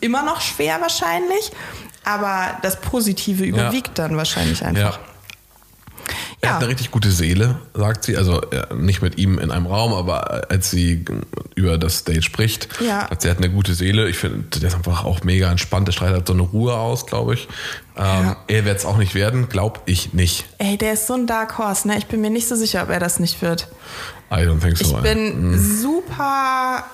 [0.00, 1.52] immer noch schwer wahrscheinlich.
[2.04, 4.98] Aber das Positive überwiegt dann wahrscheinlich einfach.
[4.98, 5.04] Ja.
[6.42, 8.16] Er hat eine richtig gute Seele, sagt sie.
[8.16, 11.04] Also äh, nicht mit ihm in einem Raum, aber äh, als sie
[11.54, 13.10] über das Date spricht, Ja.
[13.10, 14.08] hat sie hat eine gute Seele.
[14.08, 15.86] Ich finde, der ist einfach auch mega entspannt.
[15.86, 17.46] Der strahlt halt so eine Ruhe aus, glaube ich.
[17.96, 18.36] Ähm, Ja.
[18.46, 20.46] Er wird es auch nicht werden, glaube ich nicht.
[20.56, 21.98] Ey, der ist so ein Dark Horse, ne?
[21.98, 23.68] Ich bin mir nicht so sicher, ob er das nicht wird.
[24.32, 24.98] I don't think so.
[24.98, 25.14] Ich ey.
[25.14, 26.84] bin super.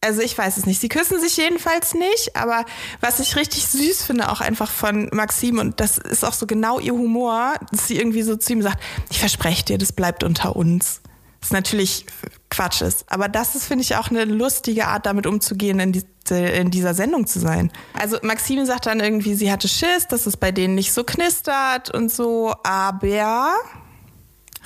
[0.00, 0.80] Also ich weiß es nicht.
[0.80, 2.64] Sie küssen sich jedenfalls nicht, aber
[3.00, 6.78] was ich richtig süß finde, auch einfach von Maxim, und das ist auch so genau
[6.78, 8.80] ihr Humor, dass sie irgendwie so zu ihm sagt,
[9.10, 11.00] ich verspreche dir, das bleibt unter uns.
[11.40, 12.06] Das natürlich
[12.50, 13.04] Quatsch ist.
[13.08, 16.94] Aber das ist, finde ich, auch eine lustige Art, damit umzugehen, in, diese, in dieser
[16.94, 17.72] Sendung zu sein.
[17.94, 21.92] Also Maxim sagt dann irgendwie, sie hatte Schiss, dass es bei denen nicht so knistert
[21.94, 23.54] und so, aber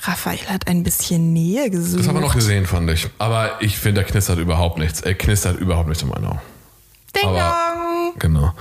[0.03, 2.01] Raphael hat ein bisschen Nähe gesucht.
[2.01, 3.09] das haben wir noch gesehen, fand ich.
[3.19, 5.01] Aber ich finde, er knistert überhaupt nichts.
[5.01, 6.41] Er knistert überhaupt nichts in meinen Augen.
[7.17, 8.13] Ding Aber- dong!
[8.19, 8.53] Genau.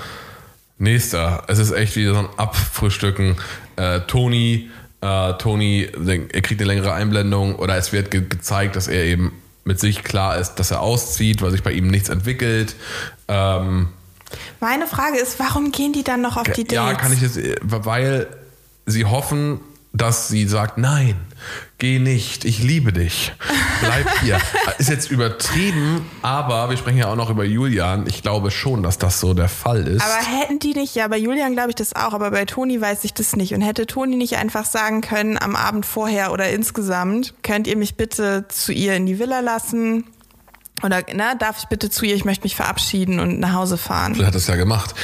[0.77, 1.43] Nächster.
[1.47, 3.37] Es ist echt wieder so ein Abfrühstücken.
[3.75, 4.69] Äh, Toni,
[5.01, 5.87] äh, Toni,
[6.31, 9.31] er kriegt eine längere Einblendung oder es wird ge gezeigt, dass er eben
[9.63, 12.75] mit sich klar ist, dass er auszieht, weil sich bei ihm nichts entwickelt.
[13.27, 13.89] Ähm,
[14.59, 16.73] Meine Frage ist, warum gehen die dann noch auf die Dates?
[16.75, 18.25] ja, kann ich jetzt, weil
[18.87, 19.59] sie hoffen,
[19.93, 21.15] dass sie sagt, nein,
[21.77, 23.33] geh nicht, ich liebe dich,
[23.81, 24.39] bleib hier.
[24.77, 28.07] Ist jetzt übertrieben, aber wir sprechen ja auch noch über Julian.
[28.07, 30.01] Ich glaube schon, dass das so der Fall ist.
[30.01, 33.03] Aber hätten die nicht, ja, bei Julian glaube ich das auch, aber bei Toni weiß
[33.03, 33.53] ich das nicht.
[33.53, 37.95] Und hätte Toni nicht einfach sagen können, am Abend vorher oder insgesamt, könnt ihr mich
[37.95, 40.05] bitte zu ihr in die Villa lassen?
[40.83, 44.17] Oder na, darf ich bitte zu ihr, ich möchte mich verabschieden und nach Hause fahren.
[44.19, 44.95] er hat es ja gemacht.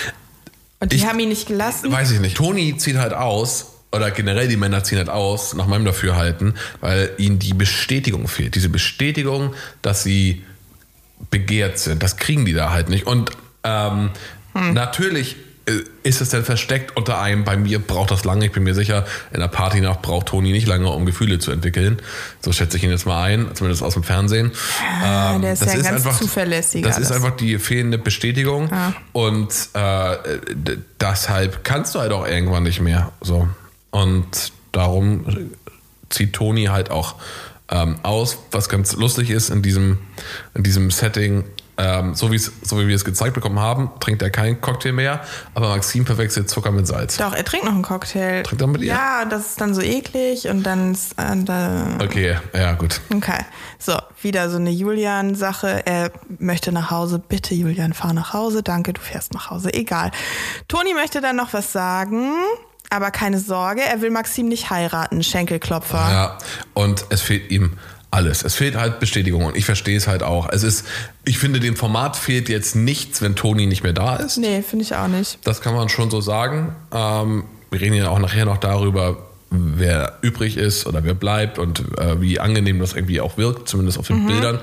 [0.79, 1.91] Und die Ich- haben ihn nicht gelassen.
[1.91, 2.37] Weiß ich nicht.
[2.37, 7.11] Toni zieht halt aus, oder generell die Männer ziehen halt aus, nach meinem Dafürhalten, weil
[7.17, 8.55] ihnen die Bestätigung fehlt.
[8.55, 10.43] Diese Bestätigung, dass sie
[11.31, 12.03] begehrt sind.
[12.03, 13.07] Das kriegen die da halt nicht.
[13.07, 13.31] Und
[13.63, 14.11] ähm,
[14.53, 15.35] natürlich
[15.67, 18.75] äh, ist es dann versteckt unter einem, bei mir braucht das lange, ich bin mir
[18.75, 21.97] sicher, in der Partynacht braucht Toni nicht lange, um Gefühle zu entwickeln.
[22.41, 24.51] So schätze ich ihn jetzt mal ein, zumindest aus dem Fernsehen.
[25.03, 27.17] Ah, der ist das ja ist ganz einfach, zuverlässiger, Das ist das.
[27.17, 28.69] einfach die fehlende Bestätigung
[29.13, 30.17] und äh,
[31.01, 33.11] deshalb kannst du halt auch irgendwann nicht mehr.
[33.21, 33.47] So.
[33.91, 35.25] Und darum
[36.09, 37.15] zieht Toni halt auch
[37.69, 39.99] ähm, aus, was ganz lustig ist in diesem,
[40.53, 41.43] in diesem Setting.
[41.79, 45.21] Ähm, so, so wie wir es gezeigt bekommen haben, trinkt er keinen Cocktail mehr,
[45.53, 47.17] aber Maxim verwechselt Zucker mit Salz.
[47.17, 48.41] Doch, er trinkt noch einen Cocktail.
[48.41, 48.87] Trinkt er mit ihr?
[48.87, 52.99] Ja, das ist dann so eklig und dann ist, äh, da, Okay, ja, gut.
[53.13, 53.45] Okay,
[53.77, 55.85] so, wieder so eine Julian-Sache.
[55.85, 57.19] Er möchte nach Hause.
[57.19, 58.63] Bitte, Julian, fahr nach Hause.
[58.63, 59.71] Danke, du fährst nach Hause.
[59.71, 60.09] Egal.
[60.67, 62.33] Toni möchte dann noch was sagen,
[62.89, 65.23] aber keine Sorge, er will Maxim nicht heiraten.
[65.23, 65.97] Schenkelklopfer.
[65.97, 66.37] Ja,
[66.73, 67.73] und es fehlt ihm
[68.11, 68.43] alles.
[68.43, 70.49] Es fehlt halt Bestätigung und ich verstehe es halt auch.
[70.49, 70.85] Es ist,
[71.25, 74.37] ich finde, dem Format fehlt jetzt nichts, wenn Toni nicht mehr da ist.
[74.37, 75.39] Nee, finde ich auch nicht.
[75.43, 76.75] Das kann man schon so sagen.
[76.93, 79.17] Ähm, wir reden ja auch nachher noch darüber,
[79.49, 83.99] wer übrig ist oder wer bleibt und äh, wie angenehm das irgendwie auch wirkt, zumindest
[83.99, 84.59] auf den Bildern.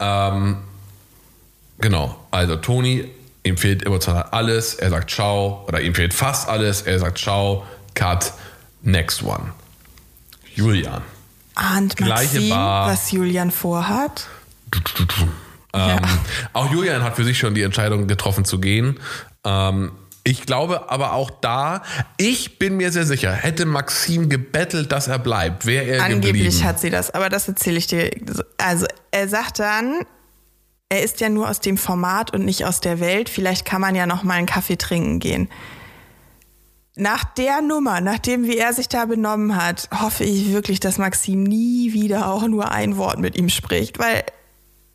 [0.00, 0.58] Ähm,
[1.78, 3.08] genau, also Toni,
[3.44, 4.74] ihm fehlt emotional alles.
[4.74, 6.82] Er sagt Ciao oder ihm fehlt fast alles.
[6.82, 8.32] Er sagt Ciao, Cut,
[8.82, 9.52] next one.
[10.54, 11.02] Julian.
[11.54, 12.88] Ahnt Gleiche Maxim, Bar.
[12.90, 14.26] was Julian vorhat?
[15.74, 16.00] Ähm,
[16.52, 18.98] Auch Julian hat für sich schon die Entscheidung getroffen zu gehen.
[19.44, 19.92] Ähm,
[20.24, 21.82] ich glaube aber auch da,
[22.16, 26.64] ich bin mir sehr sicher, hätte Maxim gebettelt, dass er bleibt, wäre er Angeblich geblieben.
[26.64, 28.10] hat sie das, aber das erzähle ich dir.
[28.58, 30.06] Also, er sagt dann,
[30.92, 33.30] er ist ja nur aus dem Format und nicht aus der Welt.
[33.30, 35.48] Vielleicht kann man ja noch mal einen Kaffee trinken gehen.
[36.96, 41.44] Nach der Nummer, nachdem wie er sich da benommen hat, hoffe ich wirklich, dass Maxim
[41.44, 44.22] nie wieder auch nur ein Wort mit ihm spricht, weil,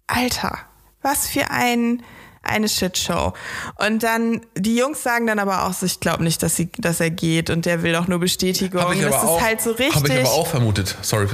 [0.06, 0.60] Alter,
[1.02, 2.04] was für ein
[2.44, 3.34] eine Shitshow.
[3.76, 7.02] Und dann, die Jungs sagen dann aber auch, so, ich glaube nicht, dass, sie, dass
[7.02, 8.82] er geht und der will doch nur Bestätigung.
[8.82, 9.96] Hab ich das aber ist auch, halt so richtig.
[9.96, 10.96] Habe ich aber auch vermutet.
[11.02, 11.28] Sorry,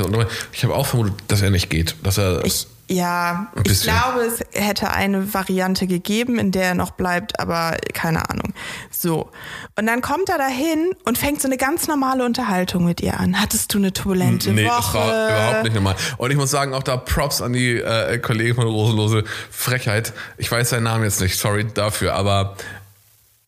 [0.51, 1.95] ich habe auch vermutet, dass er nicht geht.
[2.01, 6.91] Dass er Ich, ja, ich glaube, es hätte eine Variante gegeben, in der er noch
[6.91, 8.53] bleibt, aber keine Ahnung.
[8.91, 9.31] So.
[9.77, 13.39] Und dann kommt er dahin und fängt so eine ganz normale Unterhaltung mit ihr an.
[13.39, 14.75] Hattest du eine turbulente Nee, Woche?
[14.75, 15.95] das war überhaupt nicht normal.
[16.17, 20.13] Und ich muss sagen, auch da Props an die äh, Kollegen von Rosenlose Frechheit.
[20.37, 22.57] Ich weiß seinen Namen jetzt nicht, sorry dafür, aber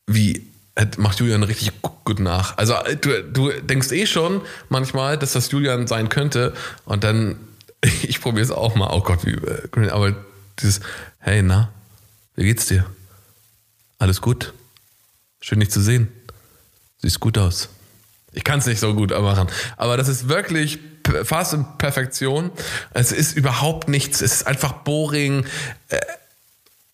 [0.08, 0.46] wie
[0.98, 2.58] macht Julian richtig gu- gut nach.
[2.58, 6.54] Also äh, du, du denkst eh schon manchmal, dass das Julian sein könnte
[6.86, 7.38] und dann,
[8.04, 10.16] ich probiere es auch mal, oh Gott, wie, äh, aber
[10.60, 10.82] dieses,
[11.20, 11.72] hey, na,
[12.36, 12.86] wie geht's dir?
[14.00, 14.54] Alles gut?
[15.40, 16.08] Schön dich zu sehen.
[16.98, 17.70] Siehst gut aus.
[18.34, 20.80] Ich kann es nicht so gut machen, aber das ist wirklich
[21.24, 22.52] fast in Perfektion.
[22.92, 24.22] Es ist überhaupt nichts.
[24.22, 25.46] Es ist einfach boring.
[25.88, 26.00] Äh,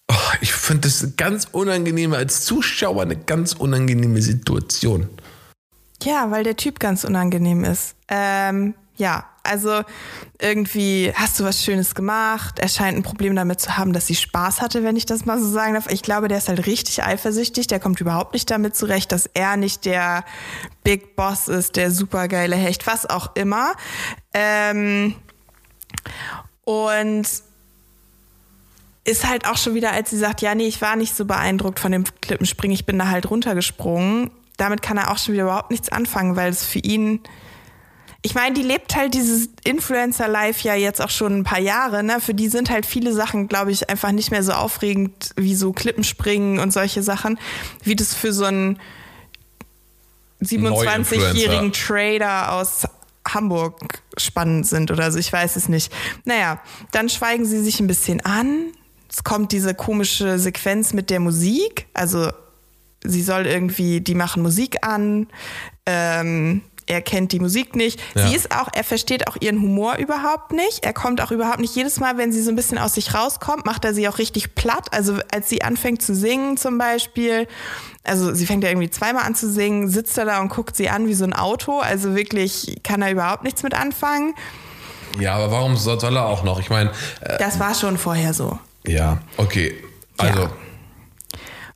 [0.08, 5.10] oh, ich finde das ganz unangenehm als Zuschauer eine ganz unangenehme Situation.
[6.04, 7.96] Ja, weil der Typ ganz unangenehm ist.
[8.08, 9.84] Ähm, ja, also
[10.40, 12.60] irgendwie hast du was Schönes gemacht.
[12.60, 15.40] Er scheint ein Problem damit zu haben, dass sie Spaß hatte, wenn ich das mal
[15.40, 15.90] so sagen darf.
[15.90, 17.68] Ich glaube, der ist halt richtig eifersüchtig.
[17.68, 20.24] Der kommt überhaupt nicht damit zurecht, dass er nicht der
[20.84, 23.74] Big Boss ist, der supergeile Hecht, was auch immer.
[24.34, 25.16] Ähm,
[26.64, 27.28] und
[29.04, 31.80] ist halt auch schon wieder, als sie sagt, ja, nee, ich war nicht so beeindruckt
[31.80, 34.30] von dem Klippenspringen, ich bin da halt runtergesprungen.
[34.58, 37.22] Damit kann er auch schon wieder überhaupt nichts anfangen, weil es für ihn.
[38.24, 42.22] Ich meine, die lebt halt dieses Influencer-Life ja jetzt auch schon ein paar Jahre, ne?
[42.22, 45.72] Für die sind halt viele Sachen, glaube ich, einfach nicht mehr so aufregend wie so
[45.72, 47.40] Klippenspringen und solche Sachen,
[47.84, 48.80] wie das für so einen
[50.42, 52.84] 27-jährigen Trader aus
[53.28, 55.92] Hamburg spannend sind oder so, ich weiß es nicht.
[56.26, 56.62] Naja,
[56.92, 58.72] dann schweigen sie sich ein bisschen an.
[59.10, 61.88] Es kommt diese komische Sequenz mit der Musik.
[61.94, 62.32] Also
[63.04, 65.28] sie soll irgendwie, die machen Musik an.
[65.86, 68.00] Ähm, er kennt die Musik nicht.
[68.16, 68.28] Ja.
[68.28, 70.84] Sie ist auch, er versteht auch ihren Humor überhaupt nicht.
[70.84, 73.66] Er kommt auch überhaupt nicht jedes Mal, wenn sie so ein bisschen aus sich rauskommt,
[73.66, 74.88] macht er sie auch richtig platt.
[74.92, 77.48] Also als sie anfängt zu singen zum Beispiel,
[78.04, 80.90] also sie fängt ja irgendwie zweimal an zu singen, sitzt er da und guckt sie
[80.90, 81.80] an wie so ein Auto.
[81.80, 84.34] Also wirklich kann er überhaupt nichts mit anfangen.
[85.20, 86.60] Ja, aber warum soll, er auch noch?
[86.60, 88.60] Ich meine, äh, Das war schon vorher so.
[88.88, 89.76] ja, okay.
[90.18, 90.50] Also, Ja.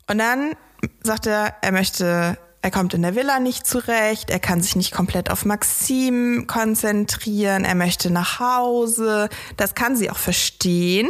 [0.07, 0.55] Und dann
[1.03, 4.91] sagt er, er möchte, er kommt in der Villa nicht zurecht, er kann sich nicht
[4.91, 9.29] komplett auf Maxim konzentrieren, er möchte nach Hause.
[9.55, 11.07] Das kann sie auch verstehen.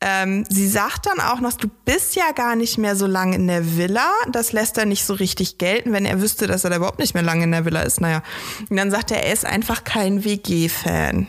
[0.00, 3.46] Ähm, sie sagt dann auch noch, du bist ja gar nicht mehr so lange in
[3.46, 4.10] der Villa.
[4.32, 7.14] Das lässt er nicht so richtig gelten, wenn er wüsste, dass er da überhaupt nicht
[7.14, 8.00] mehr lange in der Villa ist.
[8.00, 8.24] Naja.
[8.68, 11.28] Und dann sagt er, er ist einfach kein WG-Fan.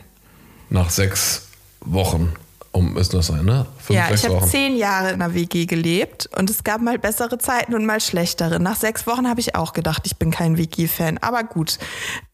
[0.71, 1.49] nach sechs
[1.81, 2.33] Wochen,
[2.71, 3.65] um ist das sein, ne?
[3.77, 7.37] Fünf, Ja, ich habe zehn Jahre in einer WG gelebt und es gab mal bessere
[7.37, 8.59] Zeiten und mal schlechtere.
[8.59, 11.17] Nach sechs Wochen habe ich auch gedacht, ich bin kein WG-Fan.
[11.17, 11.77] Aber gut.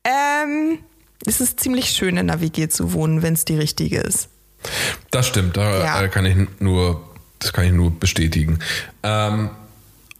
[0.04, 0.80] Ähm,
[1.26, 4.30] es ist ziemlich schön, in einer WG zu wohnen, wenn es die richtige ist.
[5.12, 6.02] Das stimmt, da Ja.
[6.04, 7.02] äh, kann ich nur,
[7.40, 8.60] das kann ich nur bestätigen.
[9.04, 9.50] Ähm,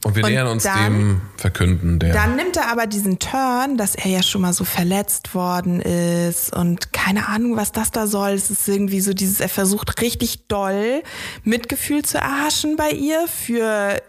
[0.04, 2.14] und wir nähern uns dann- dem Verkünden der.
[2.14, 6.56] Dann nimmt er aber diesen Turn, dass er ja schon mal so verletzt worden ist
[6.56, 8.30] und keine Ahnung, was das da soll.
[8.32, 11.02] Es ist irgendwie so dieses, er versucht richtig doll
[11.44, 14.02] Mitgefühl zu erhaschen bei ihr für,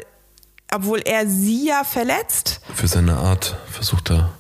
[0.72, 2.60] obwohl er sie ja verletzt.
[2.74, 4.32] für seine Art versucht er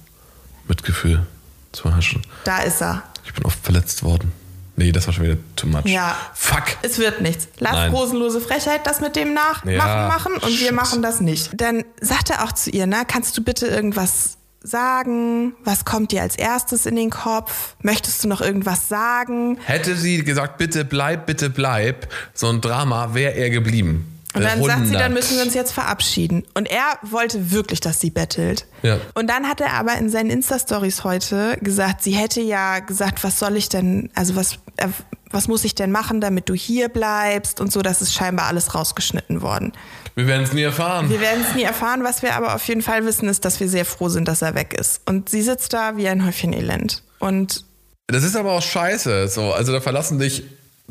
[0.68, 1.26] Mitgefühl
[1.72, 2.22] zu erhaschen.
[2.44, 3.02] Da ist er.
[3.24, 4.32] Ich bin oft verletzt worden.
[4.78, 5.86] Nee, das war schon wieder too much.
[5.86, 6.16] Ja.
[6.34, 6.76] Fuck.
[6.82, 7.48] Es wird nichts.
[7.58, 7.92] Lass Nein.
[7.92, 10.72] rosenlose Frechheit das mit dem Nachmachen Ja, machen und wir shit.
[10.72, 11.50] machen das nicht.
[11.60, 15.54] Dann sagt er auch zu ihr, na, kannst du bitte irgendwas sagen?
[15.64, 17.74] Was kommt dir als erstes in den Kopf?
[17.82, 19.58] Möchtest du noch irgendwas sagen?
[19.64, 24.17] Hätte sie gesagt, bitte bleib, bitte bleib, so ein Drama, wäre er geblieben.
[24.34, 25.00] Und dann sagt sie, 100.
[25.00, 26.44] dann müssen wir uns jetzt verabschieden.
[26.54, 28.66] Und er wollte wirklich, dass sie bettelt.
[28.82, 28.98] Ja.
[29.14, 33.38] Und dann hat er aber in seinen Insta-Stories heute gesagt, sie hätte ja gesagt, was
[33.38, 34.88] soll ich denn, also was, äh,
[35.30, 37.80] was muss ich denn machen, damit du hier bleibst und so.
[37.80, 39.72] Das ist scheinbar alles rausgeschnitten worden.
[40.14, 41.08] Wir werden es nie erfahren.
[41.08, 42.04] Wir werden es nie erfahren.
[42.04, 44.54] Was wir aber auf jeden Fall wissen, ist, dass wir sehr froh sind, dass er
[44.54, 45.00] weg ist.
[45.06, 47.02] Und sie sitzt da wie ein Häufchen Elend.
[47.18, 47.64] Und
[48.08, 49.28] Das ist aber auch scheiße.
[49.28, 49.52] So.
[49.52, 50.44] Also da verlassen dich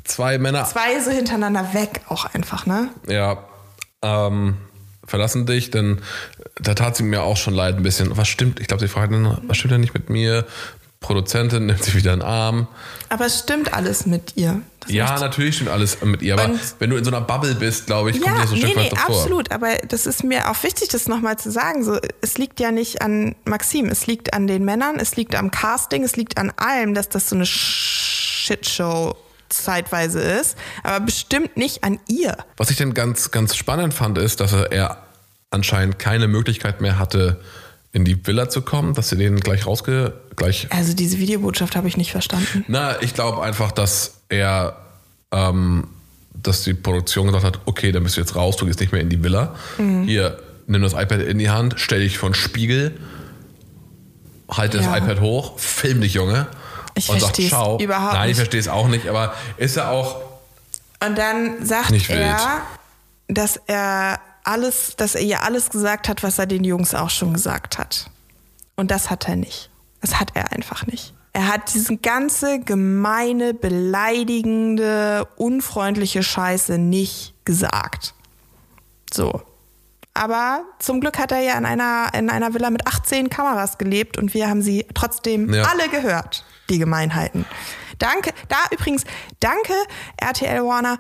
[0.08, 0.66] zwei Männer.
[0.66, 2.90] zwei so hintereinander weg auch einfach, ne?
[3.08, 3.44] Ja.
[4.02, 4.58] Ähm,
[5.06, 6.02] verlassen dich, denn
[6.56, 8.16] da tat sie mir auch schon leid ein bisschen.
[8.18, 8.60] Was stimmt?
[8.60, 10.46] Ich glaube, sie fragt dann, was stimmt denn nicht mit mir?
[11.00, 12.68] Produzentin nimmt sich wieder einen Arm.
[13.10, 14.62] Aber es stimmt alles mit ihr.
[14.80, 17.54] Das Ja, natürlich stimmt alles mit ihr, aber Und- wenn du in so einer Bubble
[17.54, 19.16] bist, glaube ich, kommt Ja, dir so ein nee, Stück nee, weit davor.
[19.16, 19.52] absolut.
[19.52, 21.84] Aber das ist mir auch wichtig, das nochmal zu sagen.
[21.84, 25.52] So, es liegt ja nicht an Maxim, es liegt an den Männern, es liegt am
[25.52, 29.16] Casting, es liegt an allem, dass das so eine Shitshow
[29.50, 32.38] zeitweise ist, aber bestimmt nicht an ihr.
[32.58, 34.98] Was ich denn ganz, ganz spannend fand, ist, dass er
[35.50, 37.40] anscheinend keine Möglichkeit mehr hatte,
[37.94, 40.14] in die Villa zu kommen, dass sie den gleich rausge...
[40.36, 42.66] gleich Also diese Videobotschaft habe ich nicht verstanden.
[42.68, 44.78] Na, ich glaube einfach, dass er,
[45.32, 45.88] ähm,
[46.34, 49.02] dass die Produktion gesagt hat, okay, dann bist du jetzt raus, du gehst nicht mehr
[49.02, 49.56] in die Villa.
[49.78, 50.04] Mhm.
[50.04, 50.38] Hier,
[50.68, 53.00] nimm das iPad in die Hand, stell dich vor den Spiegel,
[54.50, 54.92] halte Ja.
[54.92, 56.48] das iPad hoch, film dich, Junge.
[56.98, 57.80] Ich und sag versteh's ciao.
[57.80, 60.22] überhaupt Nein, ich verstehe es auch nicht, aber ist ja auch,
[61.06, 62.20] Und dann sagt Nicht wild.
[62.20, 62.62] er,
[63.28, 67.34] dass er alles, dass er ihr alles gesagt hat, was er den Jungs auch schon
[67.34, 68.10] gesagt hat.
[68.76, 69.70] Und das hat er nicht.
[70.02, 71.14] Das hat er einfach nicht.
[71.34, 78.14] Er hat diesen ganze gemeine, beleidigende, unfreundliche Scheiße nicht gesagt.
[79.14, 79.42] So.
[80.14, 84.18] Aber zum Glück hat er ja in einer, in einer Villa mit 18 Kameras gelebt
[84.18, 85.64] und wir haben sie trotzdem Ja.
[85.66, 87.46] alle gehört, die Gemeinheiten.
[88.00, 89.04] Danke, da übrigens,
[89.40, 89.74] danke
[90.18, 91.00] RTL Warner,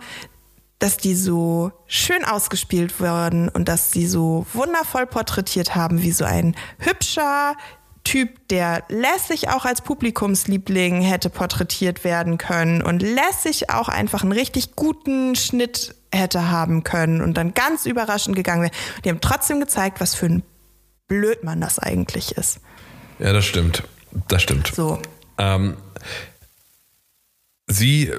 [0.79, 6.25] dass die so schön ausgespielt wurden und dass sie so wundervoll porträtiert haben, wie so
[6.25, 7.55] ein hübscher
[8.03, 14.31] Typ, der lässig auch als Publikumsliebling hätte porträtiert werden können und lässig auch einfach einen
[14.31, 18.71] richtig guten Schnitt hätte haben können und dann ganz überraschend gegangen wäre.
[19.03, 20.43] Die haben trotzdem gezeigt, was für ein
[21.07, 22.59] Blödmann das eigentlich ist.
[23.19, 23.83] ja, das stimmt.
[24.29, 24.71] Das stimmt.
[24.73, 24.99] So.
[25.37, 25.77] Ähm,
[27.67, 28.11] sie,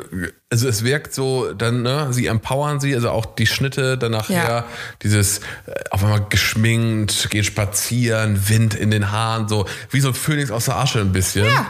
[0.50, 4.34] also es wirkt so, dann, ne, sie empowern sie, also auch die Schnitte dann nachher,
[4.48, 4.64] Ja.
[5.02, 5.42] dieses äh,
[5.90, 10.66] auf einmal geschminkt, geht spazieren, Wind in den Haaren, so wie so ein Phönix aus
[10.66, 11.46] der Asche ein bisschen.
[11.46, 11.66] Ja.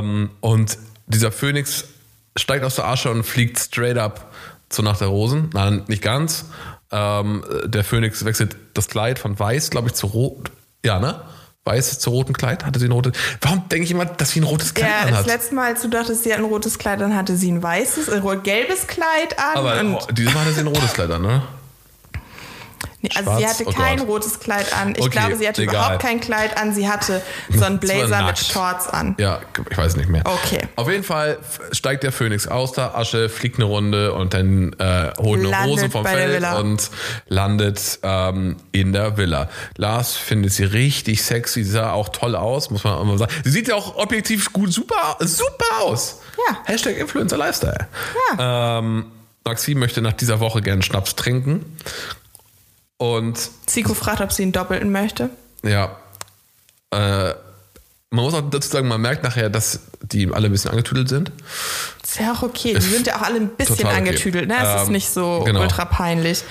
[0.00, 0.76] Ähm, und
[1.06, 1.84] dieser Phönix
[2.36, 4.32] steigt aus der Asche und fliegt straight up
[4.68, 5.48] zu Nacht der Rosen.
[5.54, 6.44] Nein, nicht ganz.
[6.90, 10.50] Ähm, der Phönix wechselt das Kleid von weiß, glaube ich, zu rot.
[10.84, 11.20] Ja, ne?
[11.64, 12.64] Weiß zu rotem Kleid.
[12.64, 13.12] Hatte sie ein rotes.
[13.42, 15.20] Warum denke ich immer, dass sie ein rotes Kleid Ja, anhat?
[15.20, 17.62] das letzte Mal, als du dachtest, sie hat ein rotes Kleid, dann hatte sie ein
[17.62, 19.56] weißes, ein rot-gelbes Kleid an.
[19.56, 21.42] Aber und, dieses Mal hatte sie ein rotes Kleid an, ne?
[23.02, 24.08] Nee, also sie hatte Oh kein Gott.
[24.08, 24.94] rotes Kleid an.
[24.96, 25.74] Ich Okay, glaube, sie hatte egal.
[25.74, 26.74] überhaupt kein Kleid an.
[26.74, 28.38] Sie hatte so einen Blazer mit.
[28.38, 29.14] Shorts an.
[29.18, 29.40] Ja,
[29.70, 30.22] ich weiß nicht mehr.
[30.24, 30.60] Okay.
[30.76, 31.38] Auf jeden Fall
[31.72, 35.70] steigt der Phönix aus der Asche, fliegt eine Runde und dann äh, holt eine Landet
[35.70, 36.90] Rose vom Feld und
[37.28, 39.48] landet ähm, in der Villa.
[39.76, 43.32] Lars findet sie richtig sexy, sie sah auch toll aus, muss man auch mal sagen.
[43.44, 46.20] Sie sieht ja auch objektiv gut, super, super aus.
[46.48, 46.56] Ja.
[46.64, 47.86] Hashtag Influencer Lifestyle.
[48.38, 49.06] Ähm,
[49.44, 51.76] Maxim möchte nach dieser Woche gerne Schnaps trinken.
[52.98, 55.30] Und Zico fragt, ob sie einen Doppelten möchte.
[55.62, 55.96] ja.
[56.90, 57.34] Äh,
[58.10, 61.30] man muss auch dazu sagen, man merkt nachher, dass die alle ein bisschen angetüdelt sind.
[62.02, 62.72] Ist ja auch okay.
[62.72, 63.94] Die sind ja auch alle ein bisschen okay.
[63.98, 64.48] angetüdelt.
[64.48, 64.54] Ne?
[64.58, 65.60] Es ist Ähm, nicht so genau.
[65.60, 66.42] ultra peinlich.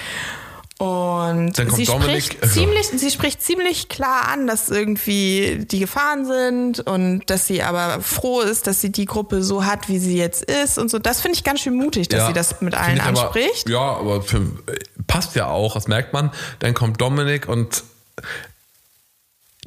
[0.78, 6.82] Und sie spricht, also- ziemlich, sie spricht ziemlich klar an, dass irgendwie die Gefahren sind
[6.82, 10.44] und dass sie aber froh ist, dass sie die Gruppe so hat, wie sie jetzt
[10.44, 11.00] ist und so.
[11.00, 13.68] Das finde ich ganz schön mutig, dass Ja, sie das mit allen ich aber- anspricht.
[13.68, 14.42] ja, aber für,
[15.08, 16.32] passt ja auch, das merkt man.
[16.60, 17.84] Dann kommt Dominik und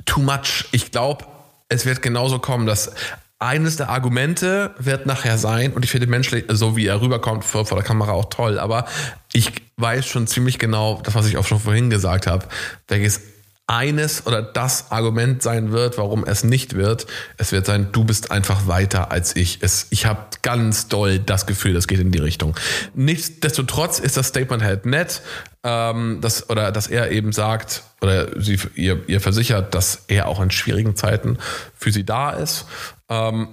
[0.07, 0.67] too much.
[0.73, 1.25] Ich glaube,
[1.69, 2.93] es wird genauso kommen, dass
[3.39, 7.65] eines der Argumente wird nachher sein, und ich finde menschlich, so wie er rüberkommt vor,
[7.65, 8.85] vor der Kamera auch toll, aber
[9.33, 12.45] ich weiß schon ziemlich genau, das, was ich auch schon vorhin gesagt habe,
[12.87, 13.23] welches
[13.71, 17.07] eines oder das Argument sein wird, warum es nicht wird.
[17.37, 19.59] Es wird sein, du bist einfach weiter als ich.
[19.63, 22.57] Es, ich habe ganz doll das Gefühl, das geht in die Richtung.
[22.95, 25.23] Nichtsdestotrotz ist das Statement halt nett,
[25.63, 30.41] ähm, dass, oder dass er eben sagt, oder sie ihr, ihr versichert, dass er auch
[30.41, 31.39] in schwierigen Zeiten
[31.77, 32.67] für sie da ist.
[33.09, 33.49] Ähm,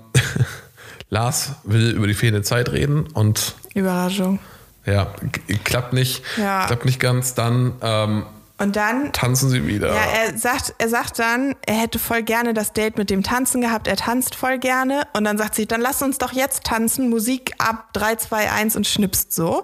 [1.10, 4.40] Lars will über die fehlende Zeit reden und Überraschung.
[4.86, 5.14] ja,
[5.64, 6.66] klappt nicht, Ja.
[6.66, 7.34] klappt nicht ganz.
[7.36, 8.26] Dann ähm,
[8.60, 9.94] Und dann tanzen sie wieder.
[9.94, 13.62] Ja, er sagt, er sagt dann, er hätte voll gerne das Date mit dem Tanzen
[13.62, 13.88] gehabt.
[13.88, 15.04] Er tanzt voll gerne.
[15.14, 17.10] Und dann sagt sie, dann lass uns doch jetzt tanzen.
[17.10, 19.64] Musik ab 3, 2, 1 und schnipst so.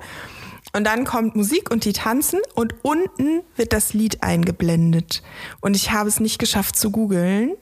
[0.76, 5.22] Und dann kommt Musik und die tanzen und unten wird das Lied eingeblendet.
[5.60, 7.54] Und ich habe es nicht geschafft zu googeln,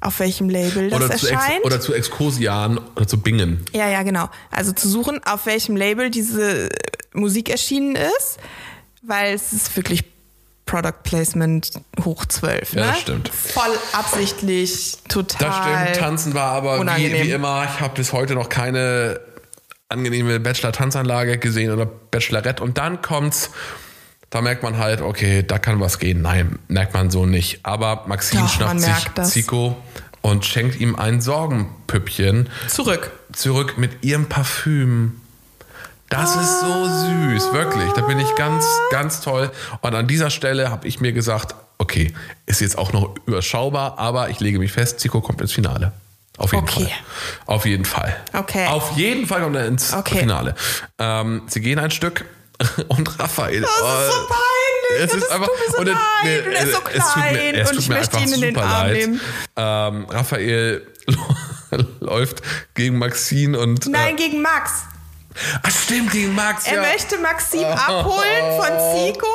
[0.00, 1.64] auf welchem Label das oder, zu Ex erscheint.
[1.64, 3.64] oder zu Exkursian oder zu Bingen.
[3.72, 4.28] Ja, ja, genau.
[4.50, 6.70] Also zu suchen, auf welchem Label diese
[7.12, 8.38] Musik erschienen ist,
[9.02, 10.15] weil es ist wirklich
[10.66, 11.70] Product Placement
[12.04, 12.72] hoch 12.
[12.74, 12.86] Ja, ne?
[12.88, 13.28] das stimmt.
[13.28, 13.62] Voll
[13.92, 15.48] absichtlich, total.
[15.48, 19.20] Das stimmt, Tanzen war aber wie, wie immer, ich habe bis heute noch keine
[19.88, 22.62] angenehme Bachelor-Tanzanlage gesehen oder Bachelorette.
[22.62, 23.50] Und dann kommt's,
[24.30, 26.22] da merkt man halt, okay, da kann was gehen.
[26.22, 27.60] Nein, merkt man so nicht.
[27.62, 29.30] Aber Maxine Doch, schnappt sich das.
[29.30, 29.76] Zico
[30.20, 33.12] und schenkt ihm ein Sorgenpüppchen Zurück.
[33.32, 35.20] zurück mit ihrem Parfüm.
[36.08, 37.92] Das ist so süß, wirklich.
[37.94, 39.50] Da bin ich ganz, ganz toll.
[39.80, 42.14] Und an dieser Stelle habe ich mir gesagt, okay,
[42.46, 45.92] ist jetzt auch noch überschaubar, aber ich lege mich fest, Zico kommt ins Finale.
[46.38, 46.84] Auf jeden Okay.
[46.84, 46.92] Fall.
[47.46, 48.16] Auf jeden Fall.
[48.32, 48.66] Okay.
[48.66, 50.18] Auf jeden Fall kommt er ins Okay.
[50.20, 50.54] Finale.
[50.98, 52.24] Ähm, sie gehen ein Stück
[52.88, 53.62] und Raphael.
[53.62, 55.04] Das ist so oh, peinlich.
[55.04, 57.54] es und ist einfach, so und, nee, und er ist so tut mir, klein.
[57.54, 58.96] es und tut ich mir möchte ihn in den Arm leid.
[58.96, 59.20] nehmen.
[59.56, 60.86] Ähm, Raphael
[62.00, 62.42] läuft
[62.74, 63.86] gegen Maxine und.
[63.86, 64.84] Nein, äh, gegen Max.
[65.62, 66.66] Ach, stimmt, gegen Max.
[66.66, 66.82] Er ja.
[66.82, 68.68] möchte Maxim abholen von
[69.12, 69.26] Zico.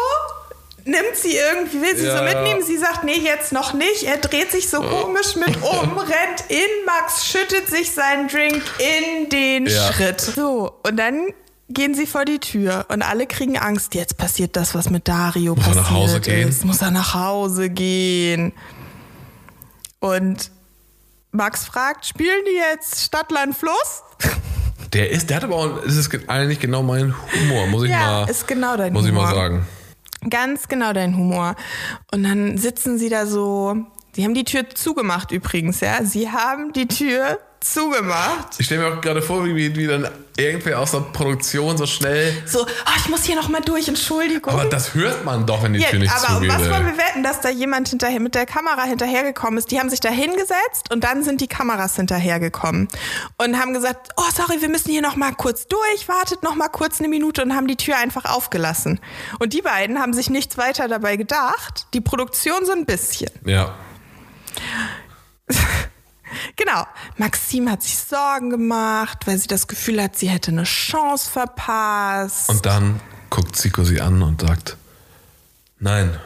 [0.84, 2.22] Nimmt sie irgendwie, will sie so Ja.
[2.24, 2.64] mitnehmen.
[2.64, 4.04] Sie sagt, nee, jetzt noch nicht.
[4.04, 9.30] Er dreht sich so komisch mit um, rennt in Max, schüttet sich seinen Drink in
[9.30, 9.70] den.
[9.70, 10.20] Schritt.
[10.22, 11.28] So, und dann
[11.70, 13.94] gehen sie vor die Tür und alle kriegen Angst.
[13.94, 16.50] Jetzt passiert das, was mit Dario Muss er passiert nach Hause gehen?
[16.50, 16.66] ist.
[16.66, 18.54] Muss er nach Hause gehen.
[20.00, 20.50] Und
[21.32, 24.02] Max fragt, spielen die jetzt Stadt, Land, Fluss?
[24.94, 28.24] Der ist, der hat aber auch, das ist eigentlich genau mein Humor, muss ich Ja,
[28.26, 28.30] mal.
[28.30, 29.36] ist genau dein Muss ich mal Humor.
[29.36, 29.68] sagen.
[30.30, 31.56] Ganz genau dein Humor.
[32.14, 33.76] Und dann sitzen sie da so.
[34.14, 36.04] Sie haben die Tür zugemacht übrigens, ja.
[36.04, 38.56] Sie haben die Tür zugemacht.
[38.58, 42.34] Ich stelle mir auch gerade vor, wie, wie dann irgendwer aus der Produktion so schnell.
[42.46, 44.52] So, ah, ich muss hier noch mal durch, Entschuldigung.
[44.52, 46.98] Aber das hört man doch, wenn die ja, Tür nicht aber um was wollen wir
[46.98, 49.70] wetten, dass da jemand hinterher mit der Kamera hinterhergekommen ist?
[49.72, 52.88] Die haben sich da hingesetzt und dann sind die Kameras hinterhergekommen
[53.38, 56.70] und haben gesagt, oh sorry, wir müssen hier noch mal kurz durch, wartet noch mal
[56.70, 59.00] kurz eine Minute und haben die Tür einfach aufgelassen.
[59.40, 63.30] Und die beiden haben sich nichts weiter dabei gedacht, die Produktion so ein bisschen.
[63.46, 63.76] Ja.
[66.64, 66.86] Genau.
[67.18, 72.50] Maxim hat sich Sorgen gemacht, weil sie das Gefühl hat, sie hätte eine Chance verpasst.
[72.50, 73.00] Und dann
[73.32, 74.78] guckt Zico sie an und sagt:
[75.80, 76.20] Nein,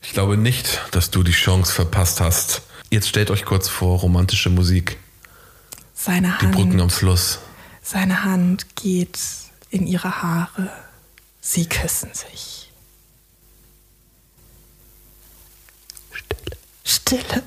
[0.00, 2.62] ich glaube nicht, dass du die Chance verpasst hast.
[2.88, 4.96] Jetzt stellt euch kurz vor, romantische Musik,
[5.94, 7.40] seine die Brücken Hand, am Fluss.
[7.82, 9.18] seine Hand geht
[9.68, 10.70] in ihre Haare.
[11.42, 12.72] Sie küssen sich.
[16.10, 16.56] Stille.
[16.84, 17.42] Stille.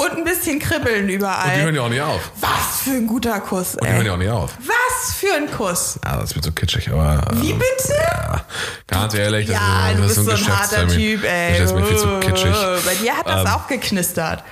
[0.00, 1.60] Und ein bisschen Kribbeln Und die überall.
[1.62, 2.30] hören ja auch nicht auf.
[2.40, 4.14] Was für ein guter Kuss, Und die hören ja ey.
[4.14, 4.50] auch nicht auf.
[4.66, 5.98] Was für ein Kuss.
[6.04, 7.22] Ja, das wird so kitschig, aber.
[7.32, 7.94] äh, Wie bitte?
[8.12, 8.44] Ja,
[8.86, 10.96] ganz ehrlich, das, Ja, ist, du das bist ist so ein harter Geschäftstermin.
[11.20, 11.58] Typ, ey.
[11.58, 12.56] Das ist mir viel zu kitschig.
[12.56, 12.78] Ähm.
[12.84, 14.42] Bei dir hat das auch geknistert.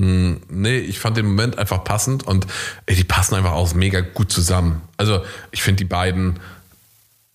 [0.00, 2.46] Nee, ich fand den Moment einfach passend und
[2.86, 4.80] ey, die passen einfach auch mega gut zusammen.
[4.96, 6.38] Also ich finde die beiden,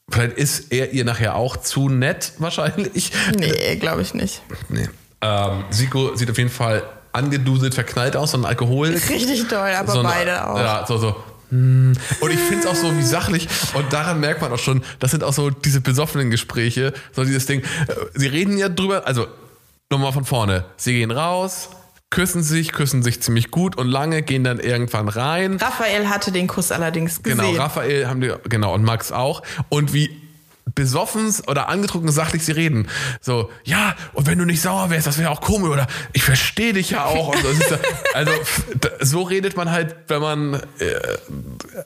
[0.10, 3.12] vielleicht ist er ihr nachher auch zu nett wahrscheinlich.
[3.38, 4.42] Nee, glaube ich nicht.
[4.70, 4.88] Nee.
[5.20, 8.90] Ähm, Siko sieht auf jeden Fall angeduselt, verknallt aus, so ein Alkohol.
[8.90, 10.58] Richtig toll, aber so ein- beide auch.
[10.58, 11.16] Ja, so, so.
[11.50, 11.94] hm.
[12.20, 13.48] Und ich finde es auch so wie sachlich.
[13.76, 16.94] Und daran merkt man auch schon, das sind auch so diese besoffenen Gespräche.
[17.14, 17.62] So dieses Ding.
[17.62, 19.28] äh, Sie reden ja drüber, also
[19.92, 20.66] nochmal von vorne.
[20.78, 21.70] Sie gehen raus,
[22.10, 25.58] küssen sich, küssen sich ziemlich gut und lange, gehen dann irgendwann rein.
[25.62, 27.38] Raphael hatte den Kuss allerdings gesehen.
[27.40, 29.44] Genau, Raphael haben die, genau, und Max auch.
[29.70, 30.23] Und wie
[30.76, 32.88] besoffen oder angetrunken sachlich sie reden.
[33.22, 36.74] So, ja, und wenn du nicht sauer wärst, das wäre auch komisch, oder ich verstehe
[36.74, 37.30] dich ja auch.
[37.30, 37.80] Und so, ja,
[38.14, 38.32] also
[39.02, 40.96] so redet man halt, wenn man äh,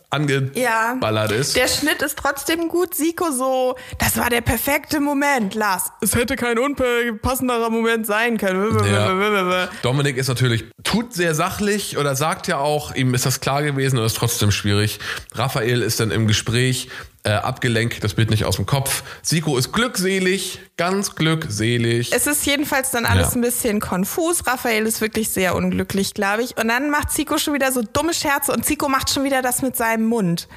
[0.09, 1.55] angeballert ist.
[1.55, 2.95] Der Schnitt ist trotzdem gut.
[2.95, 5.91] Siko so, das war der perfekte Moment, Lars.
[6.01, 8.77] Es hätte kein unpassenderer Moment sein können.
[8.85, 9.67] Ja.
[9.81, 13.97] Dominik ist natürlich, tut sehr sachlich oder sagt ja auch, ihm ist das klar gewesen
[13.97, 14.99] und ist trotzdem schwierig.
[15.33, 16.89] Raphael ist dann im Gespräch
[17.27, 19.03] äh, abgelenkt, das Bild nicht aus dem Kopf.
[19.21, 22.11] Siko ist glückselig, ganz glückselig.
[22.13, 23.35] Es ist jedenfalls dann alles Ja.
[23.35, 24.47] ein bisschen konfus.
[24.47, 26.57] Raphael ist wirklich sehr unglücklich, glaube ich.
[26.57, 29.61] Und dann macht Zico schon wieder so dumme Scherze und Zico macht schon wieder das
[29.61, 30.47] mit seinem Mund.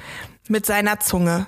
[0.47, 1.45] Mit seiner Zunge.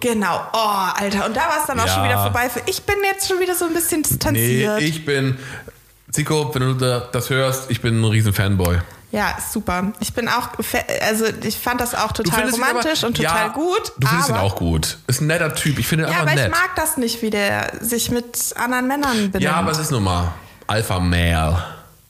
[0.00, 0.40] Genau.
[0.52, 0.58] Oh,
[0.94, 1.26] Alter.
[1.26, 1.94] Und da war es dann auch Ja.
[1.94, 2.50] schon wieder vorbei.
[2.66, 4.82] Ich bin jetzt schon wieder so ein bisschen Nee, distanziert.
[4.82, 5.36] ich bin,
[6.10, 8.78] Zico, wenn du da- das hörst, ich bin ein riesen Fanboy.
[9.12, 9.92] Ja, super.
[10.00, 10.50] Ich bin auch,
[11.02, 13.92] also ich fand das auch total ihn romantisch aber- und total ja, gut.
[13.98, 14.98] Du findest ihn aber, auch gut.
[15.06, 15.78] Ist ein netter Typ.
[15.78, 16.52] Ich finde ihn Ja, einfach aber nett.
[16.52, 19.40] ich mag das nicht, wie der sich mit anderen Männern benimmt.
[19.42, 20.32] ja, aber es ist nun mal
[20.66, 21.62] Alpha Male.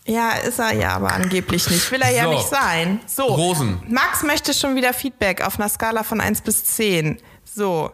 [0.07, 1.91] Ja, ist er ja, aber angeblich nicht.
[1.91, 2.31] Will er ja So.
[2.31, 3.01] nicht sein.
[3.07, 3.25] So.
[3.25, 3.83] Rosen.
[3.89, 7.21] Max möchte schon wieder Feedback auf einer Skala von 1 bis 10.
[7.45, 7.91] So.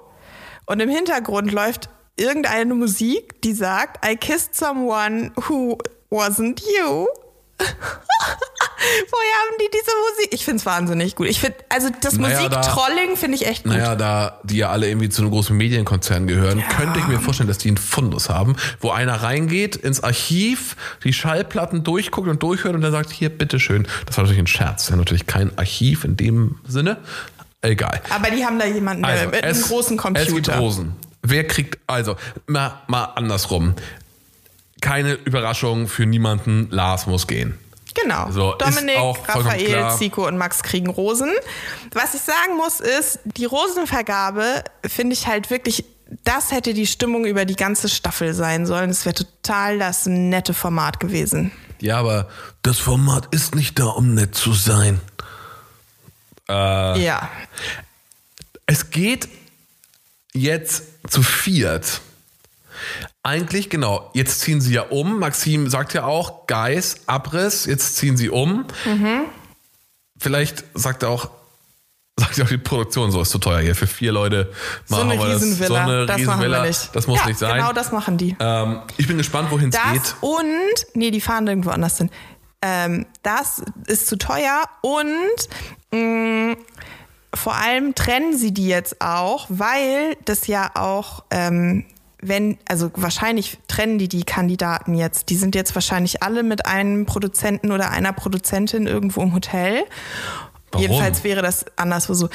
[0.66, 5.78] Und im Hintergrund läuft irgendeine Musik, die sagt, I kissed someone who
[6.10, 7.06] wasn't you.
[8.84, 10.28] Woher haben die diese Musik?
[10.34, 11.28] Ich find's wahnsinnig gut.
[11.28, 13.72] Ich finde, also das Naja, da- Musiktrolling finde ich echt gut.
[13.72, 17.48] Naja, da die ja alle irgendwie zu einem großen Medienkonzern gehören, könnte ich mir vorstellen,
[17.48, 22.74] dass die einen Fundus haben, wo einer reingeht ins Archiv, die Schallplatten durchguckt und durchhört
[22.74, 23.86] und der sagt, hier, bitteschön.
[24.06, 24.88] Das war natürlich ein Scherz.
[24.88, 26.98] Ja natürlich kein Archiv in dem Sinne.
[27.60, 28.00] Egal.
[28.10, 30.58] Aber die haben da jemanden Also, mit einem es- großen Es gibt Computer.
[30.58, 30.96] Rosen.
[31.24, 32.16] Wer kriegt, also,
[32.48, 33.74] mal, mal andersrum.
[34.82, 37.58] Keine Überraschung für niemanden, Lars muss gehen.
[37.94, 38.30] Genau.
[38.30, 38.96] So, Dominik,
[39.28, 39.90] Raphael.
[39.96, 41.30] Zico und Max kriegen Rosen.
[41.92, 45.84] Was ich sagen muss, ist, die Rosenvergabe finde ich halt wirklich,
[46.24, 48.90] das hätte die Stimmung über die ganze Staffel sein sollen.
[48.90, 51.52] Es wäre total das nette Format gewesen.
[51.80, 52.28] Ja, aber
[52.62, 55.00] das Format ist nicht da, um nett zu sein.
[56.48, 57.04] Äh.
[57.04, 57.30] Ja.
[58.66, 59.28] Es geht
[60.32, 62.00] jetzt zu viert.
[63.22, 65.18] Eigentlich, genau, jetzt ziehen sie ja um.
[65.18, 68.64] Maxim sagt ja auch, Guys, Abriss, jetzt ziehen sie um.
[70.18, 71.30] Vielleicht sagt er auch,
[72.18, 74.52] sagt ja auch die Produktion, so ist zu teuer hier für vier Leute.
[74.86, 75.14] So eine.
[75.14, 75.68] Riesenvilla.
[75.68, 76.66] So eine das machen wir Riesenvilla.
[76.66, 76.90] nicht.
[76.96, 77.56] Das muss ja, nicht sein.
[77.56, 78.36] Genau das machen die.
[78.38, 80.14] ähm, ich bin gespannt, wohin es geht.
[80.20, 80.44] und,
[80.94, 82.10] nee, die fahren irgendwo anders hin.
[82.60, 85.16] Ähm, das ist zu teuer und
[85.90, 86.54] mh,
[87.34, 91.86] vor allem trennen sie die jetzt auch, weil das ja auch, ähm,
[92.22, 95.28] wenn, also wahrscheinlich trennen die die Kandidaten jetzt.
[95.28, 99.82] Die sind jetzt wahrscheinlich alle mit einem Produzenten oder einer Produzentin irgendwo im Hotel.
[100.70, 100.82] Warum?
[100.82, 102.30] Jedenfalls wäre das anderswo so.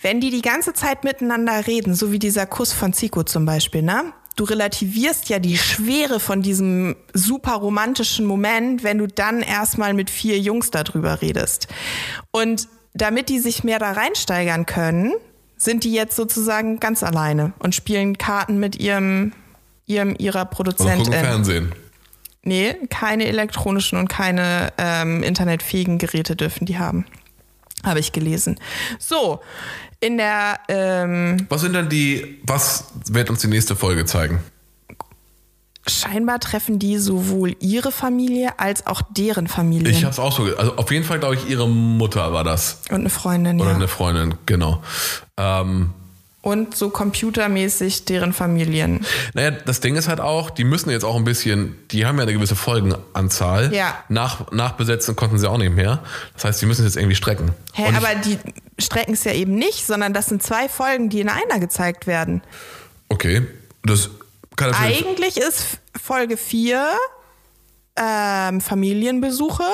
[0.00, 3.82] Wenn die die ganze Zeit miteinander reden, so wie dieser Kuss von Zico zum Beispiel,
[3.82, 4.12] ne?
[4.36, 10.10] Du relativierst ja die Schwere von diesem super romantischen Moment, wenn du dann erstmal mit
[10.10, 11.66] vier Jungs darüber redest.
[12.30, 15.12] Und damit die sich mehr da reinsteigern können,
[15.58, 19.32] sind die jetzt sozusagen ganz alleine und spielen Karten mit ihrem,
[19.86, 21.12] ihrem ihrer Oder Produzentin.
[21.12, 21.72] Fernsehen.
[22.42, 27.04] Nee, keine elektronischen und keine ähm, internetfähigen Geräte dürfen die haben.
[27.84, 28.58] Habe ich gelesen.
[28.98, 29.40] So,
[30.00, 34.40] in der, ähm, Was sind denn die, was wird uns die nächste Folge zeigen?
[35.90, 39.90] Scheinbar treffen die sowohl ihre Familie als auch deren Familie.
[39.90, 42.80] Ich hab's auch so, also auf jeden Fall glaube ich, ihre Mutter war das.
[42.90, 43.76] und eine Freundin, Oder ja.
[43.76, 44.82] eine Freundin, genau.
[45.36, 45.90] Ähm,
[46.40, 49.04] Und so computermäßig deren Familien.
[49.34, 52.22] naja, das Ding ist halt auch, die müssen jetzt auch ein bisschen, die haben ja
[52.22, 53.74] eine gewisse Folgenanzahl.
[53.74, 53.98] Ja.
[54.08, 56.00] Nach, nachbesetzen konnten sie auch nicht mehr.
[56.34, 57.50] Das heißt, die müssen es jetzt irgendwie strecken.
[57.74, 58.38] Hä, Und aber die
[58.78, 62.42] strecken es ja eben nicht, sondern das sind zwei Folgen, die in einer gezeigt werden.
[63.08, 63.42] okay,
[63.84, 64.10] das
[64.58, 64.74] kann.
[64.74, 66.86] Eigentlich ist Folge 4
[67.96, 69.64] ähm, Familienbesuche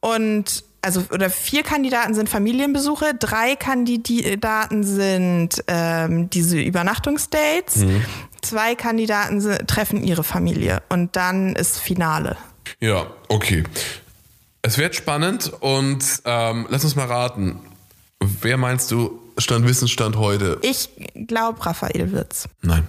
[0.00, 7.84] und also oder vier Kandidaten sind Familienbesuche, drei Kandidaten sind ähm, diese Übernachtungsdates,
[8.42, 12.36] zwei Kandidaten si- treffen ihre Familie und dann ist Finale.
[12.80, 13.62] Ja, okay.
[14.62, 17.60] Es wird spannend und ähm, lass uns mal raten.
[18.20, 20.58] Wer meinst du, Stand Wissensstand heute?
[20.62, 20.88] Ich
[21.28, 22.48] glaube, Raphael wird's.
[22.60, 22.86] Nein.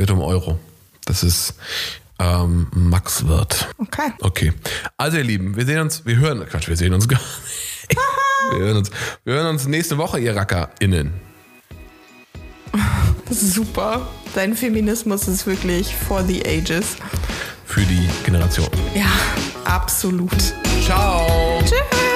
[0.00, 0.58] Werde um Euro.
[1.04, 1.56] Das ist
[2.18, 3.68] ähm, Max Wirt.
[3.76, 4.10] Okay.
[4.20, 4.52] Okay.
[4.96, 8.00] Also ihr Lieben, wir sehen uns, wir hören, Quatsch, wir sehen uns gar nicht.
[8.52, 8.90] Wir hören uns,
[9.24, 11.12] wir hören uns nächste Woche, ihr RackerInnen.
[13.30, 14.08] Super.
[14.34, 16.96] Dein Feminismus ist wirklich for the ages.
[17.66, 18.68] Für die Generation.
[18.92, 19.10] Ja,
[19.64, 20.54] absolut.
[20.84, 21.60] Ciao.
[21.62, 22.09] Tschüss.